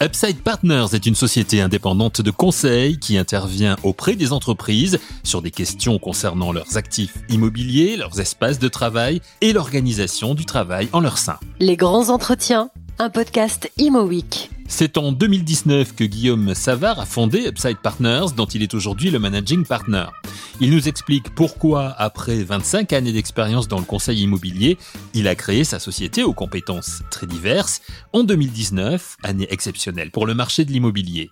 Upside 0.00 0.40
Partners 0.42 0.86
est 0.92 1.06
une 1.06 1.16
société 1.16 1.60
indépendante 1.60 2.20
de 2.20 2.30
conseil 2.30 2.98
qui 2.98 3.18
intervient 3.18 3.74
auprès 3.82 4.14
des 4.14 4.32
entreprises 4.32 5.00
sur 5.24 5.42
des 5.42 5.50
questions 5.50 5.98
concernant 5.98 6.52
leurs 6.52 6.76
actifs 6.76 7.16
immobiliers, 7.28 7.96
leurs 7.96 8.20
espaces 8.20 8.60
de 8.60 8.68
travail 8.68 9.20
et 9.40 9.52
l'organisation 9.52 10.34
du 10.34 10.46
travail 10.46 10.88
en 10.92 11.00
leur 11.00 11.18
sein. 11.18 11.38
Les 11.58 11.76
grands 11.76 12.10
entretiens, 12.10 12.70
un 13.00 13.10
podcast 13.10 13.72
Imo 13.76 14.02
Week. 14.02 14.50
C'est 14.70 14.98
en 14.98 15.12
2019 15.12 15.96
que 15.96 16.04
Guillaume 16.04 16.54
Savard 16.54 17.00
a 17.00 17.06
fondé 17.06 17.48
Upside 17.48 17.78
Partners, 17.82 18.26
dont 18.36 18.44
il 18.44 18.62
est 18.62 18.74
aujourd'hui 18.74 19.10
le 19.10 19.18
managing 19.18 19.66
partner. 19.66 20.04
Il 20.60 20.70
nous 20.70 20.88
explique 20.88 21.34
pourquoi, 21.34 21.94
après 21.96 22.44
25 22.44 22.92
années 22.92 23.12
d'expérience 23.12 23.66
dans 23.66 23.78
le 23.78 23.84
conseil 23.84 24.20
immobilier, 24.20 24.76
il 25.14 25.26
a 25.26 25.34
créé 25.34 25.64
sa 25.64 25.78
société 25.78 26.22
aux 26.22 26.34
compétences 26.34 27.02
très 27.10 27.26
diverses 27.26 27.80
en 28.12 28.24
2019, 28.24 29.16
année 29.24 29.46
exceptionnelle 29.50 30.10
pour 30.10 30.26
le 30.26 30.34
marché 30.34 30.66
de 30.66 30.70
l'immobilier. 30.70 31.30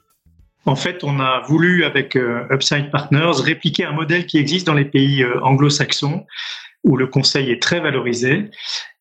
En 0.64 0.74
fait, 0.74 1.04
on 1.04 1.20
a 1.20 1.42
voulu, 1.46 1.84
avec 1.84 2.16
euh, 2.16 2.42
Upside 2.50 2.90
Partners, 2.90 3.40
répliquer 3.40 3.84
un 3.84 3.92
modèle 3.92 4.26
qui 4.26 4.38
existe 4.38 4.66
dans 4.66 4.74
les 4.74 4.86
pays 4.86 5.22
euh, 5.22 5.40
anglo-saxons, 5.42 6.26
où 6.84 6.96
le 6.96 7.06
conseil 7.06 7.50
est 7.52 7.62
très 7.62 7.80
valorisé. 7.80 8.50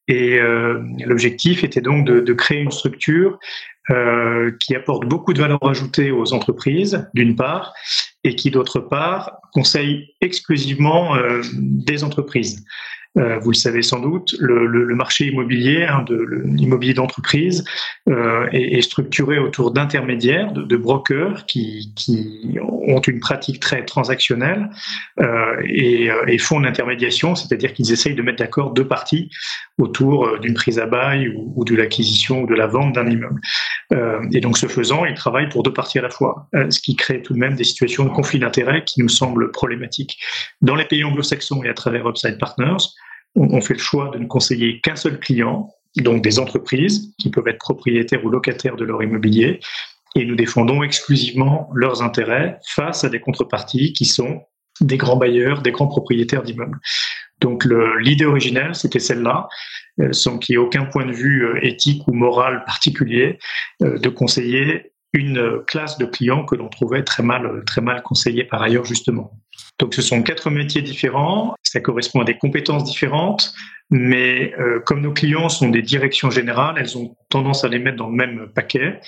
Et 0.07 0.37
euh, 0.39 0.83
l'objectif 1.05 1.63
était 1.63 1.81
donc 1.81 2.05
de, 2.05 2.19
de, 2.19 2.33
créer 2.33 2.59
une 2.59 2.71
structure 2.71 3.39
euh, 3.91 4.51
qui 4.59 4.75
apporte 4.75 5.05
beaucoup 5.05 5.33
de 5.33 5.39
valeur 5.39 5.59
ajoutée 5.67 6.11
aux 6.11 6.33
entreprises, 6.33 7.07
d'une 7.13 7.35
part, 7.35 7.73
et 8.23 8.35
qui, 8.35 8.49
d'autre 8.49 8.79
part, 8.79 9.39
conseille 9.53 10.15
exclusivement 10.21 11.15
euh, 11.15 11.41
des 11.53 12.03
entreprises. 12.03 12.65
Euh, 13.17 13.39
vous 13.39 13.51
le 13.51 13.55
savez 13.55 13.81
sans 13.81 13.99
doute, 13.99 14.35
le, 14.39 14.67
le, 14.67 14.83
le 14.83 14.95
marché 14.95 15.27
immobilier, 15.27 15.83
hein, 15.83 16.03
de 16.07 16.43
l'immobilier 16.45 16.93
d'entreprise, 16.93 17.63
euh, 18.09 18.47
est, 18.51 18.77
est, 18.77 18.81
structuré 18.81 19.39
autour 19.39 19.71
d'intermédiaires, 19.71 20.51
de, 20.51 20.63
de, 20.63 20.77
brokers 20.77 21.45
qui, 21.45 21.93
qui, 21.95 22.57
ont 22.61 22.99
une 22.99 23.19
pratique 23.19 23.59
très 23.59 23.85
transactionnelle 23.85 24.69
euh, 25.19 25.61
et, 25.65 26.11
euh, 26.11 26.25
et, 26.27 26.37
font 26.37 26.59
l'intermédiation, 26.59 27.35
c'est-à-dire 27.35 27.73
qu'ils 27.73 27.91
essayent 27.91 28.15
de 28.15 28.21
mettre 28.21 28.39
d'accord 28.39 28.73
deux 28.73 28.87
parties 28.87 29.29
autour 29.77 30.25
euh, 30.25 30.39
d'une 30.39 30.53
prise 30.53 30.77
à 30.77 30.85
bail 30.85 31.29
ou, 31.29 31.53
ou 31.55 31.65
de 31.65 31.75
l'acquisition 31.75 32.41
ou 32.41 32.47
de 32.47 32.53
la 32.53 32.67
vente 32.67 32.93
d'un 32.93 33.07
immeuble. 33.07 33.39
et 34.31 34.41
donc, 34.41 34.57
ce 34.57 34.67
faisant, 34.67 35.05
ils 35.05 35.13
travaillent 35.15 35.49
pour 35.49 35.63
deux 35.63 35.73
parties 35.73 35.99
à 35.99 36.01
la 36.01 36.09
fois, 36.09 36.49
ce 36.53 36.79
qui 36.79 36.95
crée 36.95 37.21
tout 37.21 37.33
de 37.33 37.39
même 37.39 37.55
des 37.55 37.63
situations 37.63 38.03
de 38.03 38.09
conflit 38.09 38.39
d'intérêts 38.39 38.83
qui 38.83 39.01
nous 39.01 39.09
semblent 39.09 39.51
problématiques. 39.51 40.17
Dans 40.61 40.75
les 40.75 40.85
pays 40.85 41.03
anglo-saxons 41.03 41.63
et 41.63 41.69
à 41.69 41.73
travers 41.73 42.07
Upside 42.07 42.37
Partners, 42.37 42.85
on 43.35 43.61
fait 43.61 43.73
le 43.73 43.79
choix 43.79 44.09
de 44.09 44.19
ne 44.19 44.27
conseiller 44.27 44.79
qu'un 44.81 44.95
seul 44.95 45.19
client, 45.19 45.73
donc 45.97 46.21
des 46.21 46.39
entreprises 46.39 47.13
qui 47.19 47.29
peuvent 47.29 47.47
être 47.47 47.59
propriétaires 47.59 48.23
ou 48.25 48.29
locataires 48.29 48.75
de 48.75 48.85
leur 48.85 49.01
immobilier, 49.03 49.59
et 50.15 50.25
nous 50.25 50.35
défendons 50.35 50.81
exclusivement 50.83 51.69
leurs 51.73 52.01
intérêts 52.01 52.59
face 52.67 53.03
à 53.03 53.09
des 53.09 53.19
contreparties 53.19 53.93
qui 53.93 54.05
sont 54.05 54.43
des 54.81 54.97
grands 54.97 55.17
bailleurs, 55.17 55.61
des 55.61 55.71
grands 55.71 55.87
propriétaires 55.87 56.43
d'immeubles. 56.43 56.79
Donc 57.41 57.65
l'idée 57.99 58.25
originelle, 58.25 58.75
c'était 58.75 58.99
celle-là, 58.99 59.47
euh, 60.01 60.13
sans 60.13 60.37
qu'il 60.37 60.53
y 60.53 60.55
ait 60.55 60.59
aucun 60.59 60.85
point 60.85 61.05
de 61.05 61.11
vue 61.11 61.45
euh, 61.45 61.59
éthique 61.65 62.07
ou 62.07 62.13
moral 62.13 62.63
particulier, 62.65 63.39
euh, 63.81 63.97
de 63.97 64.09
conseiller 64.09 64.93
une 65.13 65.61
classe 65.67 65.97
de 65.97 66.05
clients 66.05 66.43
que 66.43 66.55
l'on 66.55 66.67
trouvait 66.67 67.03
très 67.03 67.23
mal, 67.23 67.63
très 67.65 67.81
mal 67.81 68.01
conseillés 68.03 68.43
par 68.43 68.61
ailleurs 68.61 68.83
justement. 68.83 69.31
Donc 69.79 69.93
ce 69.93 70.01
sont 70.01 70.23
quatre 70.23 70.49
métiers 70.49 70.81
différents, 70.81 71.55
ça 71.63 71.79
correspond 71.81 72.21
à 72.21 72.23
des 72.23 72.37
compétences 72.37 72.85
différentes, 72.85 73.53
mais 73.91 74.53
euh, 74.59 74.79
comme 74.79 75.01
nos 75.01 75.13
clients 75.13 75.49
sont 75.49 75.69
des 75.69 75.81
directions 75.81 76.31
générales, 76.31 76.75
elles 76.79 76.97
ont 76.97 77.15
tendance 77.29 77.63
à 77.63 77.67
les 77.67 77.77
mettre 77.77 77.97
dans 77.97 78.09
le 78.09 78.15
même 78.15 78.47
paquet. 78.53 78.99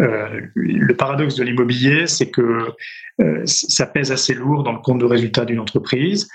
Euh, 0.00 0.40
le 0.54 0.94
paradoxe 0.94 1.34
de 1.36 1.44
l'immobilier, 1.44 2.06
c'est 2.06 2.30
que 2.30 2.74
euh, 3.20 3.42
ça 3.46 3.86
pèse 3.86 4.12
assez 4.12 4.34
lourd 4.34 4.64
dans 4.64 4.72
le 4.72 4.80
compte 4.80 4.98
de 4.98 5.04
résultat 5.04 5.44
d'une 5.44 5.60
entreprise. 5.60 6.28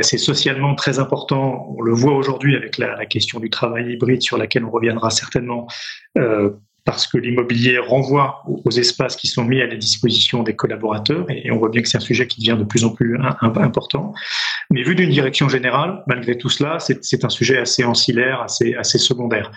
C'est 0.00 0.18
socialement 0.18 0.74
très 0.74 0.98
important. 0.98 1.72
On 1.78 1.82
le 1.82 1.92
voit 1.92 2.14
aujourd'hui 2.14 2.56
avec 2.56 2.78
la, 2.78 3.06
question 3.06 3.38
du 3.38 3.48
travail 3.48 3.92
hybride 3.92 4.22
sur 4.22 4.36
laquelle 4.36 4.64
on 4.64 4.72
reviendra 4.72 5.10
certainement 5.10 5.68
parce 6.88 7.06
que 7.06 7.18
l'immobilier 7.18 7.76
renvoie 7.76 8.42
aux 8.46 8.70
espaces 8.70 9.14
qui 9.14 9.26
sont 9.26 9.44
mis 9.44 9.60
à 9.60 9.66
la 9.66 9.76
disposition 9.76 10.42
des 10.42 10.56
collaborateurs 10.56 11.26
et 11.28 11.50
on 11.50 11.58
voit 11.58 11.68
bien 11.68 11.82
que 11.82 11.88
c'est 11.88 11.98
un 11.98 12.00
sujet 12.00 12.26
qui 12.26 12.40
devient 12.40 12.58
de 12.58 12.64
plus 12.64 12.82
en 12.86 12.94
plus 12.94 13.18
important. 13.20 14.14
Mais 14.70 14.82
vu 14.82 14.94
d'une 14.94 15.10
direction 15.10 15.50
générale, 15.50 16.02
malgré 16.06 16.38
tout 16.38 16.48
cela, 16.48 16.78
c'est 16.78 17.24
un 17.26 17.28
sujet 17.28 17.58
assez 17.58 17.84
ancillaire, 17.84 18.40
assez, 18.40 18.98
secondaire. 18.98 19.50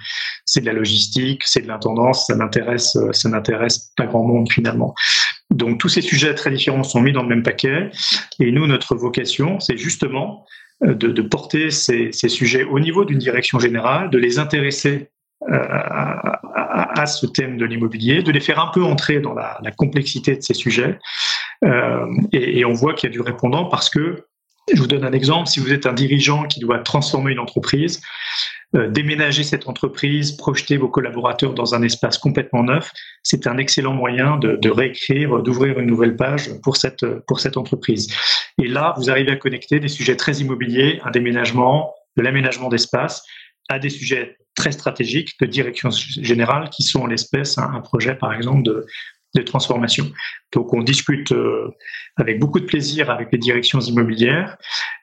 C'est 0.43 0.59
de 0.59 0.65
la 0.65 0.73
logistique, 0.73 1.43
c'est 1.45 1.61
de 1.61 1.69
l'intendance, 1.69 2.27
ça 2.27 2.35
n'intéresse, 2.35 2.97
ça 3.13 3.29
n'intéresse 3.29 3.93
pas 3.95 4.07
grand 4.07 4.25
monde 4.25 4.51
finalement. 4.51 4.93
Donc 5.51 5.79
tous 5.79 5.87
ces 5.87 6.01
sujets 6.01 6.35
très 6.35 6.51
différents 6.51 6.83
sont 6.83 6.99
mis 6.99 7.13
dans 7.13 7.23
le 7.23 7.29
même 7.29 7.43
paquet 7.43 7.91
et 8.41 8.51
nous, 8.51 8.67
notre 8.67 8.95
vocation, 8.95 9.57
c'est 9.61 9.77
justement 9.77 10.45
de, 10.81 11.07
de 11.07 11.21
porter 11.21 11.71
ces, 11.71 12.11
sujets 12.11 12.65
au 12.65 12.81
niveau 12.81 13.05
d'une 13.05 13.19
direction 13.19 13.57
générale, 13.57 14.09
de 14.09 14.17
les 14.17 14.37
intéresser 14.37 15.11
euh, 15.49 15.57
ce 17.05 17.25
thème 17.25 17.57
de 17.57 17.65
l'immobilier, 17.65 18.23
de 18.23 18.31
les 18.31 18.39
faire 18.39 18.59
un 18.59 18.71
peu 18.71 18.83
entrer 18.83 19.19
dans 19.19 19.33
la, 19.33 19.59
complexité 19.77 20.35
de 20.35 20.41
ces 20.41 20.53
sujets. 20.53 20.99
Euh, 21.63 22.05
et, 22.31 22.59
et, 22.59 22.65
on 22.65 22.73
voit 22.73 22.93
qu'il 22.93 23.09
y 23.09 23.11
a 23.11 23.13
du 23.13 23.21
répondant 23.21 23.65
parce 23.65 23.89
que, 23.89 24.25
je 24.73 24.79
vous 24.79 24.87
donne 24.87 25.03
un 25.03 25.11
exemple, 25.11 25.47
si 25.47 25.59
vous 25.59 25.73
êtes 25.73 25.85
un 25.85 25.93
dirigeant 25.93 26.43
qui 26.45 26.59
doit 26.59 26.79
transformer 26.79 27.31
une 27.31 27.39
entreprise, 27.39 28.01
euh, 28.73 28.87
déménager 28.87 29.43
cette 29.43 29.67
entreprise, 29.67 30.31
projeter 30.31 30.77
vos 30.77 30.87
collaborateurs 30.87 31.53
dans 31.53 31.75
un 31.75 31.81
espace 31.81 32.17
complètement 32.17 32.63
neuf, 32.63 32.91
c'est 33.21 33.45
un 33.45 33.57
excellent 33.57 33.93
moyen 33.93 34.37
de, 34.37 34.55
de 34.55 34.69
réécrire, 34.69 35.43
d'ouvrir 35.43 35.77
une 35.79 35.87
nouvelle 35.87 36.15
page 36.15 36.49
pour 36.63 36.77
cette, 36.77 37.05
pour 37.27 37.41
cette 37.41 37.57
entreprise. 37.57 38.07
Et 38.63 38.67
là, 38.67 38.93
vous 38.95 39.09
arrivez 39.09 39.31
à 39.31 39.35
connecter 39.35 39.81
des 39.81 39.89
sujets 39.89 40.15
très 40.15 40.35
immobiliers, 40.35 41.01
un 41.03 41.11
déménagement, 41.11 41.93
de 42.15 42.23
l'aménagement 42.23 42.69
d'espace, 42.69 43.23
à 43.67 43.77
des 43.77 43.89
sujets 43.89 44.37
très 44.61 44.71
stratégiques 44.71 45.33
de 45.41 45.47
direction 45.47 45.89
générale 45.89 46.69
qui 46.69 46.83
sont 46.83 47.01
en 47.01 47.07
l'espèce 47.07 47.57
un, 47.57 47.81
projet, 47.81 48.13
par 48.13 48.31
exemple, 48.31 48.61
de, 48.61 48.85
de 49.33 49.41
transformation. 49.41 50.05
Donc 50.53 50.71
on 50.73 50.83
discute 50.83 51.31
euh, 51.31 51.71
avec 52.15 52.39
beaucoup 52.39 52.59
de 52.59 52.65
plaisir 52.65 53.09
avec 53.09 53.29
les 53.31 53.39
directions 53.39 53.79
immobilières, 53.79 54.57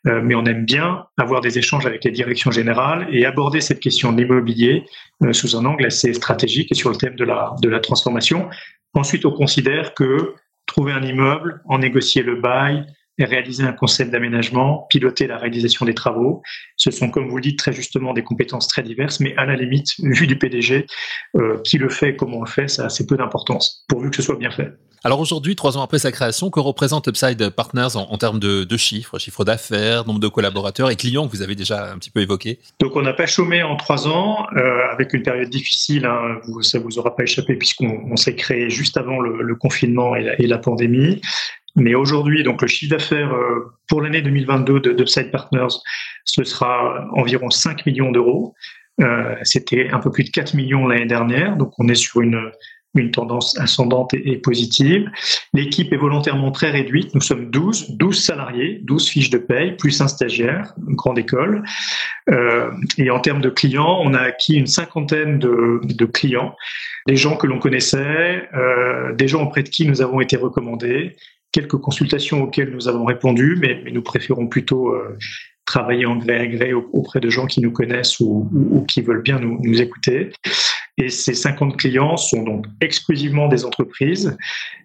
euh, 0.06 0.20
mais 0.22 0.36
on 0.36 0.44
aime 0.44 0.64
bien 0.64 1.06
avoir 1.16 1.40
des 1.40 1.58
échanges 1.58 1.86
avec 1.86 2.04
les 2.04 2.12
directions 2.12 2.52
générales 2.52 3.08
et 3.10 3.26
aborder 3.26 3.60
cette 3.60 3.80
question 3.80 4.12
de 4.12 4.22
l'immobilier 4.22 4.84
euh, 5.24 5.32
sous 5.32 5.56
un 5.56 5.64
angle 5.64 5.86
assez 5.86 6.14
stratégique 6.14 6.70
et 6.70 6.76
sur 6.76 6.90
le 6.90 6.96
thème 6.96 7.16
de 7.16 7.24
la, 7.24 7.56
de 7.60 7.68
la 7.68 7.80
transformation. 7.80 8.48
Ensuite, 8.94 9.24
on 9.26 9.32
considère 9.32 9.92
que 9.94 10.34
trouver 10.66 10.92
un 10.92 11.02
immeuble, 11.02 11.62
en 11.64 11.78
négocier 11.78 12.22
le 12.22 12.36
bail, 12.36 12.86
réaliser 13.24 13.64
un 13.64 13.72
concept 13.72 14.10
d'aménagement, 14.10 14.86
piloter 14.90 15.26
la 15.26 15.38
réalisation 15.38 15.86
des 15.86 15.94
travaux. 15.94 16.42
Ce 16.76 16.90
sont, 16.90 17.10
comme 17.10 17.28
vous 17.28 17.36
le 17.36 17.42
dites 17.42 17.58
très 17.58 17.72
justement, 17.72 18.12
des 18.12 18.22
compétences 18.22 18.68
très 18.68 18.82
diverses, 18.82 19.20
mais 19.20 19.34
à 19.36 19.46
la 19.46 19.56
limite, 19.56 19.88
vu 19.98 20.26
du 20.26 20.38
PDG, 20.38 20.86
euh, 21.36 21.58
qui 21.64 21.78
le 21.78 21.88
fait, 21.88 22.16
comment 22.16 22.38
on 22.38 22.44
le 22.44 22.50
fait, 22.50 22.68
ça 22.68 22.82
a 22.82 22.86
assez 22.86 23.06
peu 23.06 23.16
d'importance, 23.16 23.84
pourvu 23.88 24.10
que 24.10 24.16
ce 24.16 24.22
soit 24.22 24.36
bien 24.36 24.50
fait. 24.50 24.72
Alors 25.04 25.20
aujourd'hui, 25.20 25.54
trois 25.54 25.78
ans 25.78 25.82
après 25.82 26.00
sa 26.00 26.10
création, 26.10 26.50
que 26.50 26.58
représente 26.58 27.06
Upside 27.06 27.50
Partners 27.50 27.94
en, 27.94 28.10
en 28.10 28.18
termes 28.18 28.40
de, 28.40 28.64
de, 28.64 28.76
chiffres, 28.76 29.18
chiffre 29.18 29.44
d'affaires, 29.44 30.04
nombre 30.06 30.18
de 30.18 30.26
collaborateurs 30.26 30.90
et 30.90 30.96
clients 30.96 31.28
que 31.28 31.32
vous 31.32 31.42
avez 31.42 31.54
déjà 31.54 31.92
un 31.92 31.98
petit 31.98 32.10
peu 32.10 32.20
évoqué 32.20 32.58
Donc 32.80 32.96
on 32.96 33.02
n'a 33.02 33.12
pas 33.12 33.26
chômé 33.26 33.62
en 33.62 33.76
trois 33.76 34.08
ans, 34.08 34.46
euh, 34.56 34.80
avec 34.90 35.12
une 35.14 35.22
période 35.22 35.50
difficile, 35.50 36.04
hein, 36.04 36.40
vous, 36.48 36.62
ça 36.62 36.80
vous 36.80 36.98
aura 36.98 37.14
pas 37.14 37.22
échappé 37.22 37.54
puisqu'on 37.54 38.16
s'est 38.16 38.34
créé 38.34 38.70
juste 38.70 38.96
avant 38.96 39.20
le, 39.20 39.40
le 39.40 39.54
confinement 39.54 40.16
et 40.16 40.22
la, 40.22 40.40
et 40.40 40.46
la 40.48 40.58
pandémie. 40.58 41.20
Mais 41.78 41.94
aujourd'hui, 41.94 42.42
donc 42.42 42.60
le 42.60 42.68
chiffre 42.68 42.90
d'affaires 42.90 43.32
euh, 43.32 43.72
pour 43.88 44.02
l'année 44.02 44.20
2022 44.20 44.80
de 44.80 44.92
d'Upside 44.92 45.30
Partners, 45.30 45.74
ce 46.24 46.44
sera 46.44 47.08
environ 47.12 47.50
5 47.50 47.86
millions 47.86 48.10
d'euros. 48.10 48.54
Euh, 49.00 49.36
C'était 49.44 49.88
un 49.90 50.00
peu 50.00 50.10
plus 50.10 50.24
de 50.24 50.30
4 50.30 50.54
millions 50.54 50.86
l'année 50.86 51.06
dernière, 51.06 51.56
donc 51.56 51.72
on 51.78 51.88
est 51.88 51.94
sur 51.94 52.20
une, 52.20 52.50
une 52.96 53.12
tendance 53.12 53.56
ascendante 53.58 54.12
et, 54.12 54.32
et 54.32 54.36
positive. 54.38 55.08
L'équipe 55.54 55.92
est 55.92 55.96
volontairement 55.96 56.50
très 56.50 56.70
réduite, 56.70 57.14
nous 57.14 57.20
sommes 57.20 57.50
12, 57.50 57.96
12 57.96 58.24
salariés, 58.24 58.80
12 58.82 59.08
fiches 59.08 59.30
de 59.30 59.38
paye, 59.38 59.76
plus 59.76 60.00
un 60.00 60.08
stagiaire, 60.08 60.74
une 60.88 60.96
grande 60.96 61.18
école. 61.18 61.62
Euh, 62.28 62.70
et 62.96 63.10
en 63.10 63.20
termes 63.20 63.40
de 63.40 63.50
clients, 63.50 64.00
on 64.02 64.14
a 64.14 64.20
acquis 64.20 64.56
une 64.56 64.66
cinquantaine 64.66 65.38
de, 65.38 65.80
de 65.84 66.04
clients, 66.04 66.56
des 67.06 67.16
gens 67.16 67.36
que 67.36 67.46
l'on 67.46 67.58
connaissait, 67.60 68.48
euh, 68.54 69.14
des 69.14 69.28
gens 69.28 69.44
auprès 69.44 69.62
de 69.62 69.68
qui 69.68 69.86
nous 69.86 70.02
avons 70.02 70.20
été 70.20 70.36
recommandés, 70.36 71.16
quelques 71.52 71.78
consultations 71.78 72.42
auxquelles 72.42 72.70
nous 72.70 72.88
avons 72.88 73.04
répondu, 73.04 73.56
mais, 73.60 73.82
nous 73.90 74.02
préférons 74.02 74.46
plutôt 74.48 74.94
euh, 74.94 75.16
travailler 75.64 76.06
en 76.06 76.16
gré 76.16 76.38
à 76.38 76.46
gré 76.46 76.72
auprès 76.72 77.20
de 77.20 77.30
gens 77.30 77.46
qui 77.46 77.60
nous 77.60 77.72
connaissent 77.72 78.20
ou, 78.20 78.84
qui 78.88 79.02
veulent 79.02 79.22
bien 79.22 79.38
nous, 79.38 79.60
nous, 79.62 79.80
écouter. 79.80 80.30
Et 80.96 81.10
ces 81.10 81.34
50 81.34 81.76
clients 81.76 82.16
sont 82.16 82.42
donc 82.42 82.66
exclusivement 82.80 83.48
des 83.48 83.64
entreprises 83.64 84.36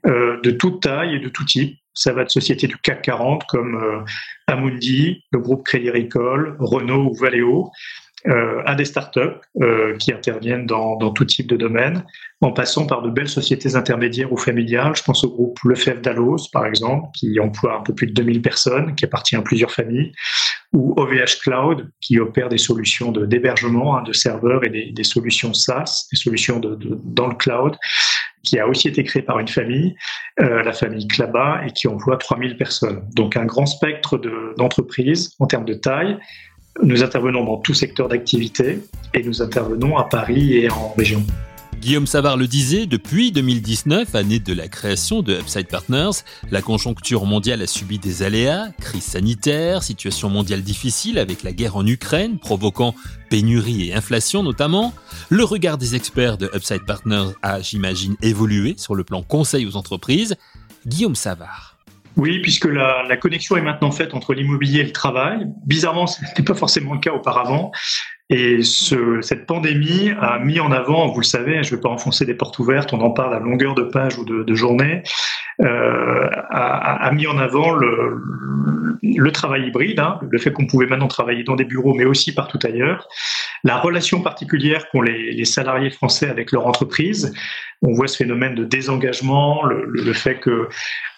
euh, 0.06 0.40
de 0.42 0.52
toute 0.52 0.82
taille 0.82 1.16
et 1.16 1.20
de 1.20 1.30
tout 1.30 1.46
type. 1.46 1.78
Ça 1.96 2.12
va 2.12 2.24
de 2.24 2.30
sociétés 2.30 2.68
du 2.68 2.78
CAC 2.78 3.04
40 3.04 3.44
comme 3.48 3.76
euh, 3.76 4.00
Amundi, 4.48 5.24
le 5.32 5.40
groupe 5.40 5.64
Crédit 5.64 5.90
Agricole, 5.90 6.58
Renault 6.60 7.12
ou 7.12 7.14
Valeo, 7.14 7.72
à 8.26 8.76
des 8.76 8.86
startups 8.86 9.40
qui 10.00 10.14
interviennent 10.14 10.66
dans, 10.66 11.12
tout 11.12 11.26
type 11.26 11.48
de 11.48 11.58
domaine, 11.58 12.06
en 12.42 12.52
passant 12.52 12.86
par 12.86 13.02
de 13.02 13.10
belles 13.10 13.30
sociétés 13.30 13.76
intermédiaires 13.76 14.32
ou 14.32 14.38
familiales. 14.38 14.96
Je 14.96 15.04
pense 15.04 15.24
au 15.24 15.30
groupe 15.30 15.60
Lefebvre 15.64 16.02
Dallos, 16.02 16.50
par 16.52 16.66
exemple, 16.66 17.08
qui 17.16 17.40
emploie 17.40 17.78
un 17.78 17.82
peu 17.82 17.94
plus 17.94 18.08
de 18.08 18.14
2000 18.14 18.42
personnes, 18.42 18.96
qui 18.96 19.06
appartient 19.06 19.36
à 19.36 19.42
plusieurs 19.42 19.72
familles, 19.72 20.12
ou 20.74 20.94
OVH 20.98 21.40
Cloud, 21.42 21.90
qui 22.02 22.20
opère 22.20 22.50
des 22.50 22.58
solutions 22.58 23.12
d'hébergement 23.12 24.02
de, 24.02 24.08
de 24.08 24.14
serveurs 24.14 24.66
et 24.66 24.92
des, 24.92 25.04
solutions 25.04 25.54
SaaS, 25.54 26.08
des 26.12 26.18
solutions 26.18 26.60
dans 26.60 27.28
le 27.28 27.36
cloud, 27.36 27.78
qui 28.44 28.60
a 28.60 28.68
aussi 28.68 28.88
été 28.88 29.04
créé 29.04 29.22
par 29.22 29.40
une 29.40 29.48
famille, 29.48 29.96
euh, 30.42 30.64
la 30.64 30.74
famille 30.74 31.08
Klaba, 31.08 31.62
et 31.66 31.72
qui 31.72 31.88
emploie 31.88 32.18
3000 32.18 32.58
personnes. 32.58 33.08
Donc 33.16 33.38
un 33.38 33.46
grand 33.46 33.66
spectre 33.66 34.20
d'entreprises 34.58 35.36
en 35.40 35.46
termes 35.46 35.66
de 35.66 35.76
taille. 35.76 36.18
Nous 36.82 37.04
intervenons 37.04 37.46
dans 37.46 37.58
tout 37.58 37.74
secteur 37.74 38.08
d'activité 38.08 38.80
et 39.14 39.24
nous 39.24 39.42
intervenons 39.42 39.98
à 39.98 40.06
Paris 40.06 40.58
et 40.58 40.70
en 40.72 40.94
région. 40.98 41.24
Guillaume 41.80 42.08
Savard 42.08 42.38
le 42.38 42.48
disait, 42.48 42.86
depuis 42.86 43.34
2019, 43.34 44.16
année 44.16 44.40
de 44.40 44.54
la 44.54 44.70
création 44.70 45.22
de 45.22 45.38
Upside 45.38 45.68
Partners, 45.68 46.24
la 46.50 46.62
conjoncture 46.62 47.26
mondiale 47.26 47.62
a 47.62 47.68
subi 47.68 48.00
des 48.00 48.24
aléas, 48.24 48.70
crise 48.80 49.04
sanitaire, 49.04 49.84
situation 49.84 50.30
mondiale 50.30 50.62
difficile 50.62 51.20
avec 51.20 51.44
la 51.44 51.52
guerre 51.52 51.76
en 51.76 51.86
Ukraine, 51.86 52.40
provoquant 52.40 52.96
pénurie 53.30 53.90
et 53.90 53.94
inflation 53.94 54.44
notamment. 54.44 54.94
Le 55.28 55.44
regard 55.44 55.78
des 55.78 55.96
experts 55.96 56.38
de 56.38 56.50
Upside 56.56 56.86
Partners 56.86 57.34
a, 57.42 57.60
j'imagine, 57.62 58.16
évolué 58.22 58.76
sur 58.78 58.96
le 58.96 59.04
plan 59.04 59.22
conseil 59.22 59.68
aux 59.68 59.76
entreprises. 59.76 60.38
Guillaume 60.88 61.16
Savard. 61.16 61.73
Oui, 62.16 62.40
puisque 62.40 62.66
la, 62.66 63.04
la, 63.08 63.18
connexion 63.18 63.58
est 63.58 63.62
maintenant 63.62 63.92
faite 63.92 64.14
entre 64.14 64.34
l'immobilier 64.34 64.82
et 64.82 64.84
le 64.84 64.92
travail. 64.92 65.48
Bizarrement, 65.66 66.06
ce 66.06 66.24
n'était 66.24 66.44
pas 66.44 66.54
forcément 66.54 66.94
le 66.94 67.00
cas 67.00 67.12
auparavant. 67.12 67.72
Et 68.30 68.64
ce, 68.64 69.22
cette 69.22 69.46
pandémie 69.46 70.12
a 70.20 70.40
mis 70.40 70.60
en 70.60 70.72
avant, 70.72 71.08
vous 71.10 71.20
le 71.20 71.26
savez, 71.26 71.62
je 71.64 71.72
ne 71.72 71.76
vais 71.76 71.82
pas 71.82 71.90
enfoncer 71.90 72.26
des 72.26 72.34
portes 72.34 72.58
ouvertes, 72.58 72.94
on 72.94 73.02
en 73.02 73.12
parle 73.12 73.36
à 73.36 73.40
longueur 73.40 73.76
de 73.76 73.84
page 73.84 74.18
ou 74.18 74.26
de, 74.26 74.44
de 74.44 74.56
journée, 74.56 75.04
euh, 75.62 76.30
a, 76.50 77.06
a, 77.08 77.12
mis 77.12 77.28
en 77.28 77.38
avant 77.38 77.74
le, 77.74 78.22
le 79.02 79.32
travail 79.32 79.68
hybride, 79.68 80.00
hein, 80.00 80.20
le 80.30 80.40
fait 80.40 80.52
qu'on 80.52 80.66
pouvait 80.66 80.88
maintenant 80.88 81.08
travailler 81.08 81.44
dans 81.44 81.56
des 81.56 81.66
bureaux, 81.66 81.94
mais 81.94 82.06
aussi 82.06 82.34
partout 82.34 82.60
ailleurs, 82.64 83.08
la 83.64 83.78
relation 83.78 84.22
particulière 84.22 84.90
qu'ont 84.90 85.02
les, 85.02 85.32
les 85.32 85.46
salariés 85.46 85.90
français 85.90 86.28
avec 86.28 86.52
leur 86.52 86.68
entreprise. 86.68 87.34
On 87.82 87.94
voit 87.94 88.08
ce 88.08 88.16
phénomène 88.16 88.56
de 88.56 88.64
désengagement, 88.64 89.66
le, 89.66 89.86
le 89.86 90.14
fait 90.14 90.36
que 90.36 90.70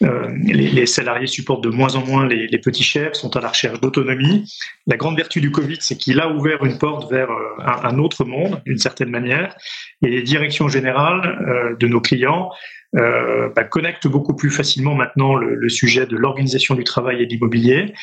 euh, 0.04 0.28
les, 0.44 0.68
les, 0.70 0.86
salariés 0.88 1.28
supportent 1.28 1.64
de 1.64 1.70
moins 1.70 1.96
en 1.96 2.04
moins 2.04 2.28
les, 2.28 2.48
les 2.48 2.58
petits 2.58 2.84
chefs, 2.84 3.14
sont 3.14 3.36
à 3.38 3.42
la 3.42 3.50
recherche 3.50 3.80
d'autonomie. 3.82 4.52
La 4.88 4.98
grande 4.98 5.16
vertu 5.16 5.42
du 5.42 5.52
Covid, 5.52 5.78
c'est 5.80 5.96
qu'il 5.96 6.20
a 6.20 6.30
ouvert 6.30 6.64
une 6.66 6.80
porte 6.80 7.12
vers 7.12 7.30
euh, 7.30 7.50
un, 7.60 7.96
un 7.96 8.00
autre 8.00 8.26
monde, 8.26 8.62
d'une 8.66 8.80
certaine 8.80 9.10
manière, 9.10 9.56
et 10.04 10.10
les 10.10 10.24
directions 10.24 10.68
générales 10.68 11.40
euh, 11.48 11.76
de 11.76 11.88
nos 11.88 12.02
clients 12.02 12.50
euh, 12.98 13.50
bah, 13.56 13.64
connectent 13.64 14.08
beaucoup 14.08 14.36
plus 14.36 14.50
facilement 14.50 14.96
maintenant 14.96 15.36
le, 15.36 15.56
le 15.56 15.70
sujet 15.70 16.06
de 16.06 16.16
l'organisation 16.16 16.76
du 16.76 16.84
travail 16.84 17.22
et 17.22 17.26
de 17.26 17.32
l'immobilier. 17.32 17.94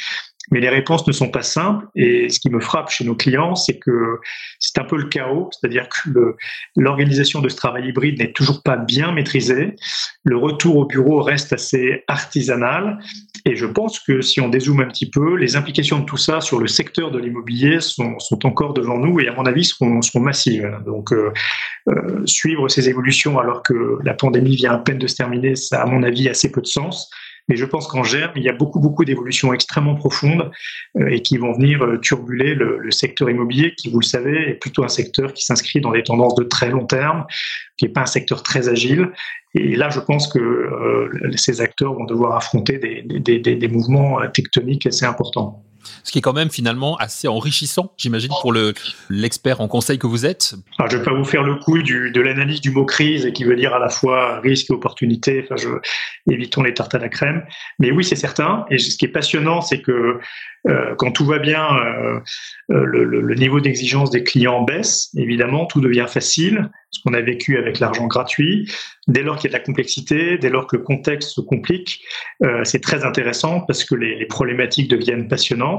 Mais 0.50 0.60
les 0.60 0.68
réponses 0.68 1.06
ne 1.06 1.12
sont 1.12 1.30
pas 1.30 1.42
simples. 1.42 1.86
Et 1.94 2.28
ce 2.28 2.40
qui 2.40 2.50
me 2.50 2.60
frappe 2.60 2.90
chez 2.90 3.04
nos 3.04 3.14
clients, 3.14 3.54
c'est 3.54 3.78
que 3.78 4.18
c'est 4.58 4.78
un 4.78 4.84
peu 4.84 4.96
le 4.96 5.08
chaos, 5.08 5.50
c'est-à-dire 5.52 5.88
que 5.88 6.36
l'organisation 6.76 7.40
de 7.40 7.48
ce 7.48 7.56
travail 7.56 7.88
hybride 7.88 8.18
n'est 8.18 8.32
toujours 8.32 8.62
pas 8.62 8.76
bien 8.76 9.12
maîtrisée. 9.12 9.76
Le 10.24 10.36
retour 10.36 10.76
au 10.76 10.84
bureau 10.84 11.22
reste 11.22 11.52
assez 11.52 12.02
artisanal. 12.08 12.98
Et 13.44 13.56
je 13.56 13.66
pense 13.66 13.98
que 13.98 14.20
si 14.20 14.40
on 14.40 14.48
dézoome 14.48 14.80
un 14.80 14.86
petit 14.86 15.10
peu, 15.10 15.36
les 15.36 15.56
implications 15.56 15.98
de 15.98 16.04
tout 16.04 16.16
ça 16.16 16.40
sur 16.40 16.60
le 16.60 16.68
secteur 16.68 17.10
de 17.10 17.18
l'immobilier 17.18 17.80
sont, 17.80 18.16
encore 18.44 18.72
devant 18.72 18.98
nous 18.98 19.20
et 19.20 19.28
à 19.28 19.34
mon 19.34 19.46
avis 19.46 19.64
seront, 19.64 20.00
seront 20.00 20.20
massives. 20.20 20.70
Donc 20.86 21.12
euh, 21.12 21.32
euh, 21.88 22.22
suivre 22.24 22.68
ces 22.68 22.88
évolutions 22.88 23.38
alors 23.38 23.62
que 23.62 23.98
la 24.04 24.14
pandémie 24.14 24.54
vient 24.54 24.72
à 24.72 24.78
peine 24.78 24.98
de 24.98 25.06
se 25.06 25.16
terminer, 25.16 25.56
ça 25.56 25.80
a 25.80 25.82
à 25.82 25.86
mon 25.86 26.02
avis 26.02 26.28
assez 26.28 26.50
peu 26.52 26.60
de 26.60 26.66
sens. 26.66 27.10
Mais 27.48 27.56
je 27.56 27.64
pense 27.64 27.88
qu'en 27.88 28.04
germe, 28.04 28.32
il 28.36 28.42
y 28.42 28.48
a 28.48 28.52
beaucoup, 28.52 28.78
beaucoup 28.78 29.04
d'évolutions 29.04 29.52
extrêmement 29.52 29.94
profondes 29.94 30.50
euh, 30.96 31.08
et 31.08 31.22
qui 31.22 31.38
vont 31.38 31.52
venir 31.52 31.82
euh, 31.82 31.98
turbuler 31.98 32.54
le, 32.54 32.90
secteur 32.90 33.30
immobilier, 33.30 33.74
qui, 33.74 33.90
vous 33.90 34.00
le 34.00 34.04
savez, 34.04 34.50
est 34.50 34.54
plutôt 34.54 34.84
un 34.84 34.88
secteur 34.88 35.32
qui 35.32 35.44
s'inscrit 35.44 35.80
dans 35.80 35.92
des 35.92 36.02
tendances 36.02 36.34
de 36.34 36.44
très 36.44 36.70
long 36.70 36.86
terme, 36.86 37.24
qui 37.76 37.86
n'est 37.86 37.92
pas 37.92 38.02
un 38.02 38.06
secteur 38.06 38.42
très 38.42 38.68
agile. 38.68 39.10
Et 39.54 39.76
là, 39.76 39.90
je 39.90 40.00
pense 40.00 40.28
que 40.28 40.38
euh, 40.38 41.32
ces 41.36 41.60
acteurs 41.60 41.94
vont 41.94 42.04
devoir 42.04 42.36
affronter 42.36 42.78
des, 42.78 43.68
mouvements 43.68 44.18
tectoniques 44.30 44.86
assez 44.86 45.04
importants 45.04 45.64
ce 46.02 46.12
qui 46.12 46.18
est 46.18 46.22
quand 46.22 46.32
même 46.32 46.50
finalement 46.50 46.96
assez 46.96 47.28
enrichissant, 47.28 47.92
j'imagine, 47.96 48.32
pour 48.40 48.52
le 48.52 48.74
l'expert 49.10 49.60
en 49.60 49.68
conseil 49.68 49.98
que 49.98 50.06
vous 50.06 50.26
êtes. 50.26 50.54
Alors, 50.78 50.90
je 50.90 50.96
ne 50.96 51.02
vais 51.02 51.10
pas 51.10 51.16
vous 51.16 51.24
faire 51.24 51.42
le 51.42 51.56
coup 51.56 51.80
de 51.82 52.20
l'analyse 52.20 52.60
du 52.60 52.70
mot 52.70 52.84
crise, 52.84 53.30
qui 53.34 53.44
veut 53.44 53.56
dire 53.56 53.74
à 53.74 53.78
la 53.78 53.88
fois 53.88 54.40
risque 54.40 54.70
et 54.70 54.72
opportunité. 54.72 55.46
Enfin, 55.50 55.80
évitons 56.30 56.62
les 56.62 56.74
tartes 56.74 56.94
à 56.94 56.98
la 56.98 57.08
crème. 57.08 57.44
Mais 57.78 57.90
oui, 57.90 58.04
c'est 58.04 58.16
certain. 58.16 58.64
Et 58.70 58.78
ce 58.78 58.96
qui 58.96 59.04
est 59.04 59.12
passionnant, 59.12 59.60
c'est 59.60 59.80
que 59.80 60.20
euh, 60.68 60.94
quand 60.96 61.10
tout 61.10 61.24
va 61.24 61.38
bien, 61.38 61.66
euh, 61.76 62.20
euh, 62.70 62.84
le, 62.84 63.34
niveau 63.34 63.60
d'exigence 63.60 64.10
des 64.10 64.22
clients 64.22 64.62
baisse. 64.62 65.10
Évidemment, 65.16 65.66
tout 65.66 65.80
devient 65.80 66.06
facile, 66.08 66.70
ce 66.90 67.00
qu'on 67.02 67.14
a 67.14 67.20
vécu 67.20 67.58
avec 67.58 67.80
l'argent 67.80 68.06
gratuit. 68.06 68.70
Dès 69.08 69.22
lors 69.22 69.36
qu'il 69.36 69.50
y 69.50 69.54
a 69.54 69.56
de 69.56 69.60
la 69.60 69.64
complexité, 69.64 70.38
dès 70.38 70.50
lors 70.50 70.66
que 70.66 70.76
le 70.76 70.82
contexte 70.82 71.30
se 71.30 71.40
complique, 71.40 72.04
c'est 72.62 72.80
très 72.80 73.04
intéressant 73.04 73.60
parce 73.62 73.84
que 73.84 73.96
les, 73.96 74.24
problématiques 74.26 74.88
deviennent 74.88 75.26
passionnantes. 75.26 75.71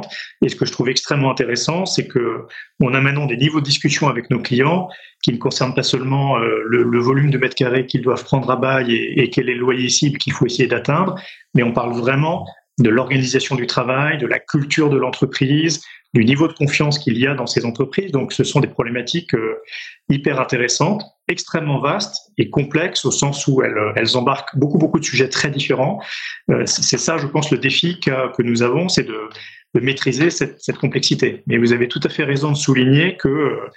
Et 0.44 0.50
ce 0.50 0.56
que 0.56 0.66
je 0.66 0.72
trouve 0.72 0.90
extrêmement 0.90 1.32
intéressant, 1.32 1.86
c'est 1.86 2.08
que 2.08 2.46
on 2.80 2.94
a 2.94 3.02
maintenant 3.02 3.26
des 3.26 3.38
niveaux 3.38 3.60
de 3.60 3.66
discussion 3.66 4.08
avec 4.08 4.30
nos 4.30 4.40
clients 4.40 4.90
qui 5.24 5.32
ne 5.32 5.38
concernent 5.38 5.74
pas 5.74 5.84
seulement 5.84 6.38
euh, 6.38 6.62
le, 6.66 7.00
volume 7.00 7.32
de 7.32 7.38
mètres 7.38 7.56
carrés 7.56 7.86
qu'ils 7.86 8.02
doivent 8.02 8.24
prendre 8.24 8.52
à 8.52 8.58
bail 8.58 8.94
et, 8.94 9.30
quel 9.30 9.50
est 9.50 9.56
le 9.56 9.62
loyer 9.62 9.90
cible 9.90 10.18
qu'il 10.18 10.34
faut 10.34 10.46
essayer 10.46 10.68
d'atteindre, 10.68 11.16
mais 11.56 11.64
on 11.64 11.72
parle 11.72 11.94
vraiment 11.94 12.46
de 12.80 12.90
l'organisation 12.90 13.56
du 13.56 13.66
travail, 13.66 14.18
de 14.18 14.28
la 14.28 14.40
culture 14.40 14.90
de 14.90 14.98
l'entreprise, 14.98 15.82
du 16.14 16.26
niveau 16.26 16.48
de 16.48 16.54
confiance 16.54 17.00
qu'il 17.00 17.18
y 17.18 17.26
a 17.26 17.34
dans 17.36 17.48
ces 17.48 17.66
entreprises. 17.66 18.12
Donc, 18.12 18.34
ce 18.34 18.44
sont 18.44 18.60
des 18.60 18.68
problématiques 18.68 19.34
euh, 19.34 19.62
hyper 20.10 20.40
intéressantes, 20.40 21.04
extrêmement 21.28 21.80
vastes 21.80 22.32
et 22.38 22.50
complexes 22.50 23.06
au 23.06 23.12
sens 23.12 23.48
où 23.48 23.64
elles, 23.64 23.78
elles 23.96 24.18
embarquent 24.18 24.56
beaucoup, 24.58 24.78
beaucoup 24.78 25.00
de 25.00 25.06
sujets 25.06 25.30
très 25.30 25.50
différents. 25.50 26.02
Euh, 26.52 26.66
c'est 26.66 26.98
ça, 26.98 27.18
je 27.18 27.28
pense, 27.28 27.50
le 27.52 27.58
défi 27.58 28.00
que 28.00 28.42
nous 28.42 28.62
avons, 28.62 28.90
c'est 28.90 29.04
de, 29.04 29.30
de, 29.74 29.80
maîtriser 29.80 30.30
cette, 30.30 30.62
cette, 30.62 30.78
complexité. 30.78 31.44
Mais 31.48 31.58
vous 31.58 31.74
avez 31.74 31.88
tout 31.88 32.00
à 32.04 32.10
fait 32.10 32.24
raison 32.24 32.52
de 32.52 32.58
souligner 32.58 33.18
que 33.18 33.28
euh, 33.28 33.70